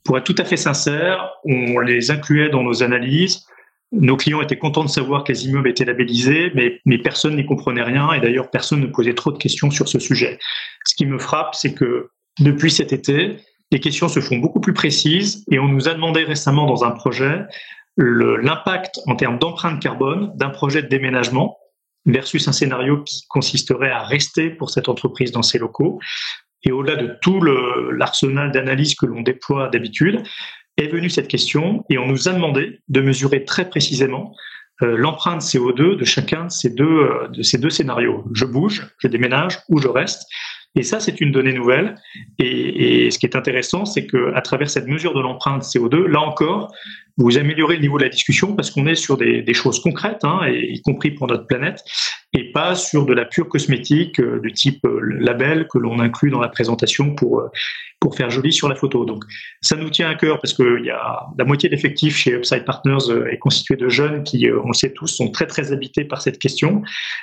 Pour 0.04 0.18
être 0.18 0.24
tout 0.24 0.34
à 0.38 0.44
fait 0.44 0.58
sincère, 0.58 1.30
on 1.44 1.80
les 1.80 2.10
incluait 2.10 2.50
dans 2.50 2.62
nos 2.62 2.82
analyses. 2.82 3.46
Nos 3.92 4.16
clients 4.16 4.42
étaient 4.42 4.58
contents 4.58 4.84
de 4.84 4.90
savoir 4.90 5.24
que 5.24 5.32
les 5.32 5.46
immeubles 5.46 5.68
étaient 5.68 5.84
labellisés, 5.84 6.50
mais, 6.54 6.80
mais 6.84 6.98
personne 6.98 7.36
n'y 7.36 7.46
comprenait 7.46 7.82
rien 7.82 8.12
et 8.12 8.20
d'ailleurs 8.20 8.50
personne 8.50 8.80
ne 8.80 8.86
posait 8.86 9.14
trop 9.14 9.32
de 9.32 9.38
questions 9.38 9.70
sur 9.70 9.88
ce 9.88 9.98
sujet. 9.98 10.38
Ce 10.84 10.94
qui 10.94 11.06
me 11.06 11.18
frappe, 11.18 11.54
c'est 11.54 11.72
que 11.72 12.08
depuis 12.40 12.70
cet 12.70 12.92
été, 12.92 13.36
les 13.70 13.80
questions 13.80 14.08
se 14.08 14.20
font 14.20 14.36
beaucoup 14.38 14.60
plus 14.60 14.74
précises 14.74 15.44
et 15.50 15.58
on 15.58 15.68
nous 15.68 15.88
a 15.88 15.94
demandé 15.94 16.24
récemment 16.24 16.66
dans 16.66 16.84
un 16.84 16.90
projet 16.90 17.44
l'impact 17.96 19.00
en 19.06 19.14
termes 19.14 19.38
d'empreinte 19.38 19.80
carbone 19.80 20.32
d'un 20.34 20.50
projet 20.50 20.82
de 20.82 20.88
déménagement 20.88 21.56
versus 22.06 22.46
un 22.48 22.52
scénario 22.52 23.02
qui 23.02 23.24
consisterait 23.28 23.90
à 23.90 24.02
rester 24.02 24.50
pour 24.50 24.70
cette 24.70 24.88
entreprise 24.88 25.32
dans 25.32 25.42
ses 25.42 25.58
locaux. 25.58 25.98
Et 26.62 26.72
au-delà 26.72 26.96
de 26.96 27.16
tout 27.20 27.40
l'arsenal 27.40 28.52
d'analyse 28.52 28.94
que 28.94 29.06
l'on 29.06 29.20
déploie 29.20 29.68
d'habitude, 29.68 30.22
est 30.76 30.88
venue 30.88 31.10
cette 31.10 31.28
question 31.28 31.84
et 31.88 31.98
on 31.98 32.06
nous 32.06 32.28
a 32.28 32.32
demandé 32.32 32.80
de 32.88 33.00
mesurer 33.00 33.44
très 33.44 33.68
précisément 33.68 34.34
euh, 34.82 34.96
l'empreinte 34.96 35.40
CO2 35.40 35.96
de 35.96 36.04
chacun 36.04 36.46
de 36.46 36.50
ces 36.50 36.70
deux, 36.70 36.84
euh, 36.84 37.28
de 37.28 37.42
ces 37.42 37.58
deux 37.58 37.70
scénarios. 37.70 38.24
Je 38.32 38.44
bouge, 38.44 38.88
je 38.98 39.06
déménage 39.06 39.60
ou 39.68 39.78
je 39.78 39.86
reste. 39.86 40.24
Et 40.74 40.82
ça, 40.82 40.98
c'est 40.98 41.20
une 41.20 41.30
donnée 41.30 41.52
nouvelle. 41.52 41.94
Et, 42.40 43.06
et, 43.06 43.10
ce 43.12 43.20
qui 43.20 43.26
est 43.26 43.36
intéressant, 43.36 43.84
c'est 43.84 44.06
que 44.06 44.34
à 44.34 44.42
travers 44.42 44.68
cette 44.68 44.88
mesure 44.88 45.14
de 45.14 45.20
l'empreinte 45.20 45.62
CO2, 45.62 46.06
là 46.06 46.20
encore, 46.20 46.74
vous 47.16 47.38
améliorez 47.38 47.76
le 47.76 47.82
niveau 47.82 47.98
de 47.98 48.04
la 48.04 48.08
discussion 48.08 48.54
parce 48.56 48.70
qu'on 48.70 48.86
est 48.86 48.96
sur 48.96 49.16
des, 49.16 49.54
choses 49.54 49.80
concrètes, 49.80 50.24
hein, 50.24 50.40
y 50.48 50.80
compris 50.82 51.12
pour 51.12 51.28
notre 51.28 51.46
planète, 51.46 51.84
et 52.32 52.50
pas 52.50 52.74
sur 52.74 53.06
de 53.06 53.12
la 53.12 53.24
pure 53.24 53.48
cosmétique 53.48 54.18
euh, 54.18 54.40
du 54.40 54.52
type 54.52 54.84
euh, 54.84 54.98
label 55.20 55.68
que 55.68 55.78
l'on 55.78 56.00
inclut 56.00 56.30
dans 56.30 56.40
la 56.40 56.48
présentation 56.48 57.14
pour 57.14 57.40
euh, 57.40 57.48
pour 58.00 58.16
faire 58.16 58.28
joli 58.28 58.52
sur 58.52 58.68
la 58.68 58.74
photo. 58.74 59.06
Donc, 59.06 59.24
ça 59.62 59.76
nous 59.76 59.88
tient 59.88 60.10
à 60.10 60.14
cœur 60.14 60.38
parce 60.38 60.52
que 60.52 60.84
y 60.84 60.90
a 60.90 61.26
la 61.38 61.44
moitié 61.46 61.70
de 61.70 61.74
l'effectif 61.74 62.16
chez 62.16 62.32
Upside 62.32 62.66
Partners 62.66 63.10
est 63.30 63.38
constitué 63.38 63.76
de 63.76 63.88
jeunes 63.88 64.24
qui, 64.24 64.46
on 64.50 64.68
le 64.68 64.74
sait 64.74 64.92
tous, 64.92 65.06
sont 65.06 65.30
très 65.30 65.46
très 65.46 65.72
habités 65.72 66.04
par 66.04 66.20
cette 66.20 66.38
question, 66.38 66.82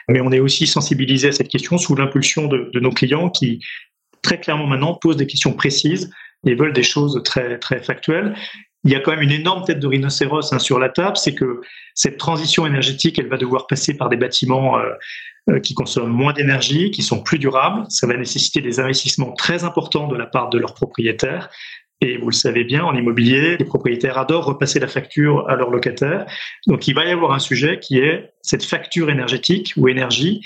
mais 0.10 0.22
on 0.22 0.32
est 0.32 0.40
aussi 0.40 0.66
sensibilisé 0.66 1.28
à 1.28 1.32
cette 1.34 1.50
question 1.50 1.78
sous 1.78 1.94
l'impulsion 1.96 2.48
de, 2.48 2.72
de 2.74 2.80
nos 2.80 2.90
clients 2.90 3.30
qui 3.30 3.60
très 4.24 4.40
clairement 4.40 4.66
maintenant 4.66 4.96
posent 4.96 5.18
des 5.18 5.28
questions 5.28 5.54
précises 5.54 6.10
et 6.48 6.56
veulent 6.56 6.74
des 6.74 6.82
choses 6.82 7.22
très 7.24 7.60
très 7.60 7.84
factuelles 7.84 8.34
il 8.84 8.92
y 8.92 8.96
a 8.96 9.00
quand 9.00 9.12
même 9.12 9.22
une 9.22 9.32
énorme 9.32 9.64
tête 9.64 9.80
de 9.80 9.88
rhinocéros 9.88 10.54
hein, 10.54 10.60
sur 10.60 10.80
la 10.80 10.90
table, 10.90 11.18
c'est 11.18 11.36
que 11.36 11.62
cette 11.94 12.18
transition 12.18 12.66
énergétique, 12.66 13.20
elle 13.20 13.28
va 13.28 13.38
devoir 13.38 13.68
passer 13.68 13.96
par 13.96 14.10
des 14.10 14.18
bâtiments 14.18 14.80
euh, 14.80 14.90
euh, 15.50 15.60
qui 15.60 15.74
consomment 15.74 16.12
moins 16.12 16.34
d'énergie, 16.34 16.92
qui 16.92 17.04
sont 17.04 17.22
plus 17.22 17.40
durables. 17.40 17.86
Ça 17.90 18.08
va 18.08 18.16
nécessiter 18.18 18.62
des 18.62 18.80
investissements 18.80 19.34
très 19.34 19.64
importants 19.64 20.08
de 20.08 20.16
la 20.16 20.26
part 20.26 20.50
de 20.50 20.58
leurs 20.58 20.74
propriétaires. 20.74 21.50
Et 22.02 22.18
vous 22.18 22.30
le 22.30 22.36
savez 22.36 22.64
bien, 22.64 22.84
en 22.84 22.96
immobilier, 22.96 23.58
les 23.58 23.66
propriétaires 23.66 24.18
adorent 24.18 24.46
repasser 24.46 24.80
la 24.80 24.88
facture 24.88 25.48
à 25.48 25.56
leurs 25.56 25.70
locataires. 25.70 26.26
Donc 26.66 26.88
il 26.88 26.96
va 26.96 27.06
y 27.06 27.12
avoir 27.12 27.34
un 27.34 27.40
sujet 27.40 27.80
qui 27.80 28.00
est 28.00 28.34
cette 28.42 28.64
facture 28.64 29.12
énergétique 29.12 29.74
ou 29.78 29.88
énergie 29.88 30.42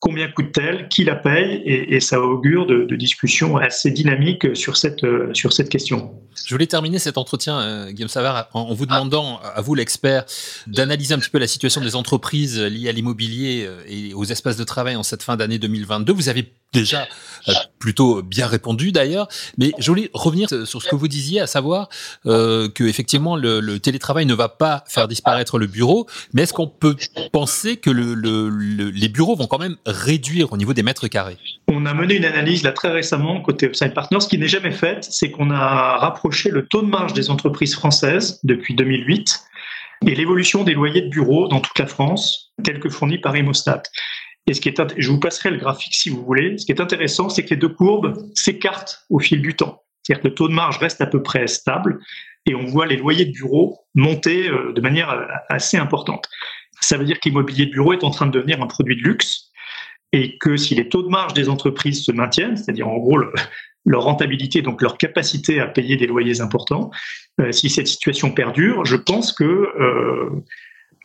combien 0.00 0.28
coûte-t-elle, 0.28 0.88
qui 0.88 1.04
la 1.04 1.14
paye, 1.14 1.62
et, 1.64 2.00
ça 2.00 2.20
augure 2.20 2.66
de, 2.66 2.84
de, 2.84 2.96
discussions 2.96 3.58
assez 3.58 3.90
dynamiques 3.90 4.56
sur 4.56 4.76
cette, 4.76 5.04
euh, 5.04 5.32
sur 5.34 5.52
cette 5.52 5.68
question. 5.68 6.10
Je 6.46 6.54
voulais 6.54 6.66
terminer 6.66 6.98
cet 6.98 7.18
entretien, 7.18 7.60
euh, 7.60 7.90
Guillaume 7.92 8.08
Savard, 8.08 8.48
en, 8.54 8.72
vous 8.72 8.86
demandant, 8.86 9.40
à 9.40 9.60
vous 9.60 9.74
l'expert, 9.74 10.24
d'analyser 10.66 11.14
un 11.14 11.18
petit 11.18 11.30
peu 11.30 11.38
la 11.38 11.46
situation 11.46 11.82
des 11.82 11.96
entreprises 11.96 12.58
liées 12.58 12.88
à 12.88 12.92
l'immobilier 12.92 13.66
euh, 13.66 13.82
et 13.86 14.14
aux 14.14 14.24
espaces 14.24 14.56
de 14.56 14.64
travail 14.64 14.96
en 14.96 15.02
cette 15.02 15.22
fin 15.22 15.36
d'année 15.36 15.58
2022. 15.58 16.14
Vous 16.14 16.30
avez 16.30 16.50
déjà 16.72 17.08
euh, 17.48 17.52
plutôt 17.78 18.22
bien 18.22 18.46
répondu 18.46 18.92
d'ailleurs. 18.92 19.28
Mais 19.58 19.72
je 19.78 19.90
voulais 19.90 20.10
revenir 20.12 20.48
sur 20.48 20.82
ce 20.82 20.88
que 20.88 20.94
vous 20.94 21.08
disiez, 21.08 21.40
à 21.40 21.46
savoir 21.46 21.88
euh, 22.26 22.68
que 22.68 22.84
effectivement 22.84 23.36
le, 23.36 23.78
télétravail 23.78 24.26
ne 24.26 24.34
va 24.34 24.48
pas 24.48 24.84
faire 24.88 25.08
disparaître 25.08 25.58
le 25.58 25.66
bureau, 25.66 26.06
mais 26.32 26.42
est-ce 26.42 26.52
qu'on 26.52 26.68
peut 26.68 26.96
penser 27.32 27.76
que 27.76 27.90
le, 27.90 28.14
le, 28.14 28.48
les 28.90 29.08
bureaux 29.08 29.36
vont 29.36 29.46
quand 29.46 29.58
même 29.58 29.76
réduire 29.86 30.52
au 30.52 30.56
niveau 30.56 30.74
des 30.74 30.82
mètres 30.82 31.08
carrés? 31.08 31.38
On 31.68 31.86
a 31.86 31.94
mené 31.94 32.16
une 32.16 32.24
analyse 32.24 32.62
là 32.62 32.72
très 32.72 32.90
récemment 32.90 33.40
côté 33.40 33.66
Upside 33.66 33.94
Partners, 33.94 34.20
ce 34.20 34.28
qui 34.28 34.38
n'est 34.38 34.48
jamais 34.48 34.72
faite, 34.72 35.06
c'est 35.10 35.30
qu'on 35.30 35.50
a 35.50 35.98
rapproché 35.98 36.50
le 36.50 36.66
taux 36.66 36.82
de 36.82 36.88
marge 36.88 37.14
des 37.14 37.30
entreprises 37.30 37.74
françaises 37.74 38.40
depuis 38.44 38.74
2008 38.74 39.40
et 40.06 40.14
l'évolution 40.14 40.64
des 40.64 40.74
loyers 40.74 41.02
de 41.02 41.08
bureaux 41.08 41.48
dans 41.48 41.60
toute 41.60 41.78
la 41.78 41.86
France, 41.86 42.52
tel 42.64 42.80
que 42.80 42.88
fourni 42.88 43.18
par 43.18 43.36
Imostat. 43.36 43.82
Et 44.50 44.54
ce 44.54 44.60
qui 44.60 44.68
est, 44.68 44.82
je 44.96 45.10
vous 45.12 45.20
passerai 45.20 45.52
le 45.52 45.58
graphique 45.58 45.94
si 45.94 46.10
vous 46.10 46.24
voulez. 46.24 46.58
Ce 46.58 46.66
qui 46.66 46.72
est 46.72 46.80
intéressant, 46.80 47.28
c'est 47.28 47.44
que 47.44 47.50
les 47.50 47.56
deux 47.56 47.68
courbes 47.68 48.20
s'écartent 48.34 49.06
au 49.08 49.20
fil 49.20 49.40
du 49.40 49.54
temps. 49.54 49.84
C'est-à-dire 50.02 50.22
que 50.22 50.28
le 50.28 50.34
taux 50.34 50.48
de 50.48 50.52
marge 50.52 50.78
reste 50.78 51.00
à 51.00 51.06
peu 51.06 51.22
près 51.22 51.46
stable 51.46 52.00
et 52.46 52.56
on 52.56 52.64
voit 52.64 52.86
les 52.86 52.96
loyers 52.96 53.26
de 53.26 53.30
bureaux 53.30 53.78
monter 53.94 54.48
euh, 54.48 54.72
de 54.72 54.80
manière 54.80 55.10
euh, 55.10 55.24
assez 55.48 55.76
importante. 55.76 56.28
Ça 56.80 56.96
veut 56.96 57.04
dire 57.04 57.20
qu'immobilier 57.20 57.66
de 57.66 57.70
bureau 57.70 57.92
est 57.92 58.02
en 58.02 58.10
train 58.10 58.26
de 58.26 58.32
devenir 58.32 58.60
un 58.60 58.66
produit 58.66 58.96
de 58.96 59.02
luxe 59.02 59.52
et 60.10 60.36
que 60.38 60.56
si 60.56 60.74
les 60.74 60.88
taux 60.88 61.04
de 61.04 61.08
marge 61.08 61.32
des 61.32 61.48
entreprises 61.48 62.04
se 62.04 62.10
maintiennent, 62.10 62.56
c'est-à-dire 62.56 62.88
en 62.88 62.98
gros 62.98 63.18
leur 63.84 64.02
rentabilité, 64.02 64.62
donc 64.62 64.82
leur 64.82 64.98
capacité 64.98 65.60
à 65.60 65.68
payer 65.68 65.96
des 65.96 66.08
loyers 66.08 66.40
importants, 66.40 66.90
euh, 67.40 67.52
si 67.52 67.70
cette 67.70 67.86
situation 67.86 68.32
perdure, 68.32 68.84
je 68.84 68.96
pense 68.96 69.30
que 69.32 69.68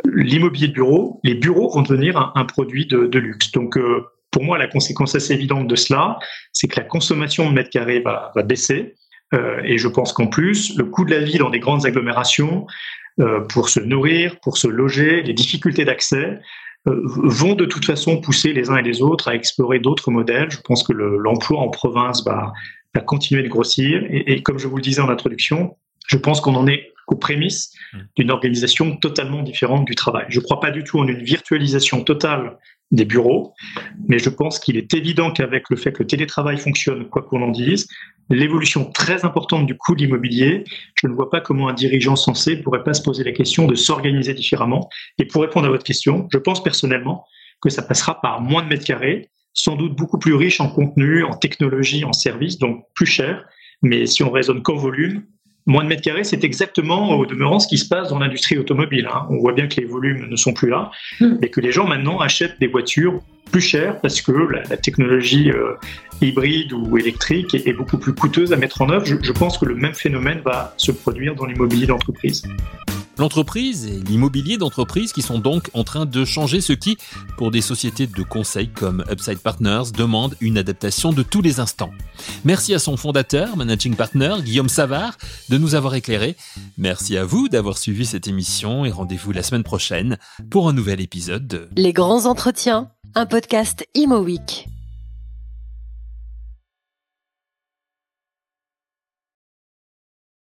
l'immobilier 0.04 0.68
de 0.68 0.74
bureau, 0.74 1.20
les 1.24 1.36
bureaux 1.36 1.70
vont 1.70 1.82
devenir 1.82 2.32
un, 2.36 2.46
produit 2.46 2.86
de, 2.86 3.18
luxe. 3.18 3.52
Donc, 3.52 3.78
euh, 3.78 4.06
pour 4.32 4.44
moi, 4.44 4.58
la 4.58 4.68
conséquence 4.68 5.16
assez 5.16 5.34
évidente 5.34 5.68
de 5.68 5.76
cela, 5.76 6.20
c'est 6.52 6.68
que 6.68 6.80
la 6.80 6.86
consommation 6.86 7.50
de 7.50 7.56
mètres 7.56 7.70
carrés 7.70 8.02
va, 8.02 8.32
baisser. 8.44 8.96
Euh, 9.34 9.62
et 9.64 9.78
je 9.78 9.88
pense 9.88 10.14
qu'en 10.14 10.28
plus, 10.28 10.78
le 10.78 10.86
coût 10.86 11.06
de 11.06 11.12
la 11.12 11.20
vie 11.20 11.38
dans 11.38 11.50
des 11.50 11.60
grandes 11.60 11.86
agglomérations, 11.86 12.68
euh, 13.22 13.42
pour 13.42 13.70
se 13.70 13.80
nourrir, 13.80 14.40
pour 14.42 14.58
se 14.58 14.68
loger, 14.68 15.24
les 15.24 15.34
difficultés 15.34 15.86
d'accès, 15.86 16.40
vont 16.88 17.56
de 17.56 17.66
toute 17.66 17.84
façon 17.84 18.22
pousser 18.22 18.54
les 18.54 18.70
uns 18.70 18.78
et 18.78 18.84
les 18.84 19.02
autres 19.02 19.28
à 19.28 19.34
explorer 19.34 19.80
d'autres 19.80 20.12
modèles. 20.12 20.52
Je 20.52 20.60
pense 20.60 20.84
que 20.84 20.94
l'emploi 20.94 21.60
en 21.60 21.70
province 21.70 22.24
va, 22.24 22.54
continuer 23.08 23.42
de 23.42 23.48
grossir. 23.48 24.04
Et, 24.10 24.44
comme 24.44 24.60
je 24.60 24.68
vous 24.68 24.76
le 24.76 24.84
disais 24.84 25.02
en 25.02 25.10
introduction, 25.10 25.76
je 26.08 26.18
pense 26.18 26.42
qu'on 26.42 26.54
en 26.54 26.68
est 26.68 26.94
aux 27.08 27.16
prémices 27.16 27.74
mmh. 27.94 27.98
d'une 28.18 28.32
organisation 28.32 28.98
totalement 28.98 29.44
différente 29.44 29.86
du 29.86 29.96
travail. 29.96 30.26
Je 30.30 30.40
ne 30.40 30.44
crois 30.44 30.60
pas 30.60 30.72
du 30.72 30.84
tout 30.84 31.00
en 31.00 31.08
une 31.08 31.24
virtualisation 31.24 32.04
totale 32.04 32.58
des 32.92 33.06
bureaux, 33.06 33.54
mais 34.08 34.20
je 34.20 34.30
pense 34.30 34.60
qu'il 34.60 34.78
est 34.78 34.94
évident 34.94 35.32
qu'avec 35.32 35.70
le 35.70 35.76
fait 35.76 35.92
que 35.92 36.04
le 36.04 36.08
télétravail 36.08 36.58
fonctionne, 36.58 37.10
quoi 37.10 37.24
qu'on 37.24 37.42
en 37.42 37.50
dise, 37.50 37.88
l'évolution 38.30 38.92
très 38.92 39.26
importante 39.26 39.66
du 39.66 39.76
coût 39.76 39.96
de 39.96 40.02
l'immobilier, 40.02 40.64
je 41.00 41.08
ne 41.08 41.14
vois 41.14 41.30
pas 41.30 41.42
comment 41.42 41.68
un 41.68 41.74
dirigeant 41.74 42.16
sensé 42.16 42.58
ne 42.58 42.62
pourrait 42.62 42.84
pas 42.84 42.94
se 42.94 43.02
poser 43.02 43.24
la 43.24 43.32
question 43.32 43.68
de 43.68 43.76
s'organiser 43.76 44.34
différemment. 44.34 44.90
Et 45.18 45.26
pour 45.26 45.42
répondre 45.42 45.68
à 45.68 45.70
votre 45.70 45.84
question, 45.84 46.28
je 46.32 46.38
pense 46.38 46.64
personnellement 46.64 47.26
que 47.62 47.70
ça 47.70 47.82
passera 47.82 48.22
par 48.22 48.42
moins 48.42 48.64
de 48.64 48.68
mètres 48.68 48.86
carrés, 48.86 49.30
sans 49.54 49.76
doute 49.76 49.96
beaucoup 49.96 50.20
plus 50.20 50.36
riche 50.36 50.60
en 50.60 50.70
contenu, 50.70 51.24
en 51.24 51.36
technologie, 51.36 52.04
en 52.04 52.14
services, 52.14 52.58
donc 52.58 52.86
plus 52.94 53.06
cher. 53.06 53.46
Mais 53.82 54.06
si 54.06 54.24
on 54.24 54.32
raisonne 54.32 54.62
qu'en 54.62 54.76
volume, 54.76 55.24
Moins 55.68 55.84
de 55.84 55.90
mètres 55.90 56.04
carrés, 56.04 56.24
c'est 56.24 56.44
exactement 56.44 57.18
au 57.18 57.26
demeurant 57.26 57.60
ce 57.60 57.68
qui 57.68 57.80
se 57.80 57.88
passe 57.88 58.10
dans 58.10 58.20
l'industrie 58.20 58.58
automobile. 58.58 59.10
Hein. 59.12 59.26
On 59.30 59.38
voit 59.38 59.54
bien 59.54 59.68
que 59.68 59.82
les 59.82 59.88
volumes 59.88 60.28
ne 60.30 60.36
sont 60.36 60.54
plus 60.54 60.70
là 60.70 60.92
hmm. 61.20 61.38
et 61.42 61.50
que 61.50 61.60
les 61.60 61.72
gens 61.72 61.88
maintenant 61.88 62.20
achètent 62.20 62.60
des 62.60 62.68
voitures 62.68 63.22
plus 63.52 63.62
chères 63.62 64.00
parce 64.02 64.22
que 64.22 64.32
la, 64.32 64.78
technologie 64.78 65.52
euh, 65.52 65.74
hybride 66.22 66.74
ou 66.74 66.98
électrique 66.98 67.56
est, 67.56 67.74
beaucoup 67.74 67.98
plus 67.98 68.14
coûteuse 68.14 68.54
à 68.54 68.58
mettre 68.58 68.82
en 68.82 68.90
œuvre. 68.90 69.06
je 69.06 69.32
pense 69.32 69.58
que 69.58 69.66
le 69.66 69.76
même 69.76 69.94
phénomène 69.94 70.42
va 70.44 70.74
se 70.78 70.92
produire 70.92 71.36
dans 71.36 71.46
l'immobilier 71.46 71.88
d'entreprise. 71.88 72.44
L'entreprise 73.18 73.86
et 73.86 74.00
l'immobilier 74.00 74.58
d'entreprise 74.58 75.14
qui 75.14 75.22
sont 75.22 75.40
donc 75.40 75.70
en 75.74 75.84
train 75.84 76.06
de 76.06 76.26
changer 76.26 76.60
ce 76.60 76.74
qui, 76.74 76.98
pour 77.38 77.52
des 77.52 77.62
sociétés 77.62 78.08
de 78.08 78.24
conseil 78.24 78.68
comme 78.68 79.06
Upside 79.10 79.40
Partners, 79.40 79.92
demande 79.94 80.36
une 80.42 80.58
adaptation 80.58 81.14
de 81.14 81.24
tous 81.24 81.42
les 81.42 81.60
instants. 81.60 81.92
Merci 82.44 82.74
à 82.74 82.80
son 82.80 82.98
fondateur, 82.98 83.56
managing 83.56 83.96
partner, 83.96 84.36
Guillaume 84.44 84.70
Savard, 84.70 85.18
de 85.50 85.58
nous 85.58 85.76
avoir 85.76 85.96
éclairés. 85.96 86.36
Merci 86.78 87.16
à 87.18 87.24
vous 87.24 87.48
d'avoir 87.48 87.78
suivi 87.78 88.06
cette 88.06 88.28
émission 88.28 88.84
et 88.84 88.92
rendez-vous 88.92 89.32
la 89.32 89.44
semaine 89.44 89.64
prochaine 89.64 90.18
pour 90.50 90.68
un 90.68 90.74
nouvel 90.74 91.00
épisode 91.00 91.48
de 91.48 91.70
Les 91.78 91.94
grands 91.94 92.26
entretiens, 92.26 92.90
un 93.14 93.26
podcast 93.26 93.86
Imo. 93.94 94.26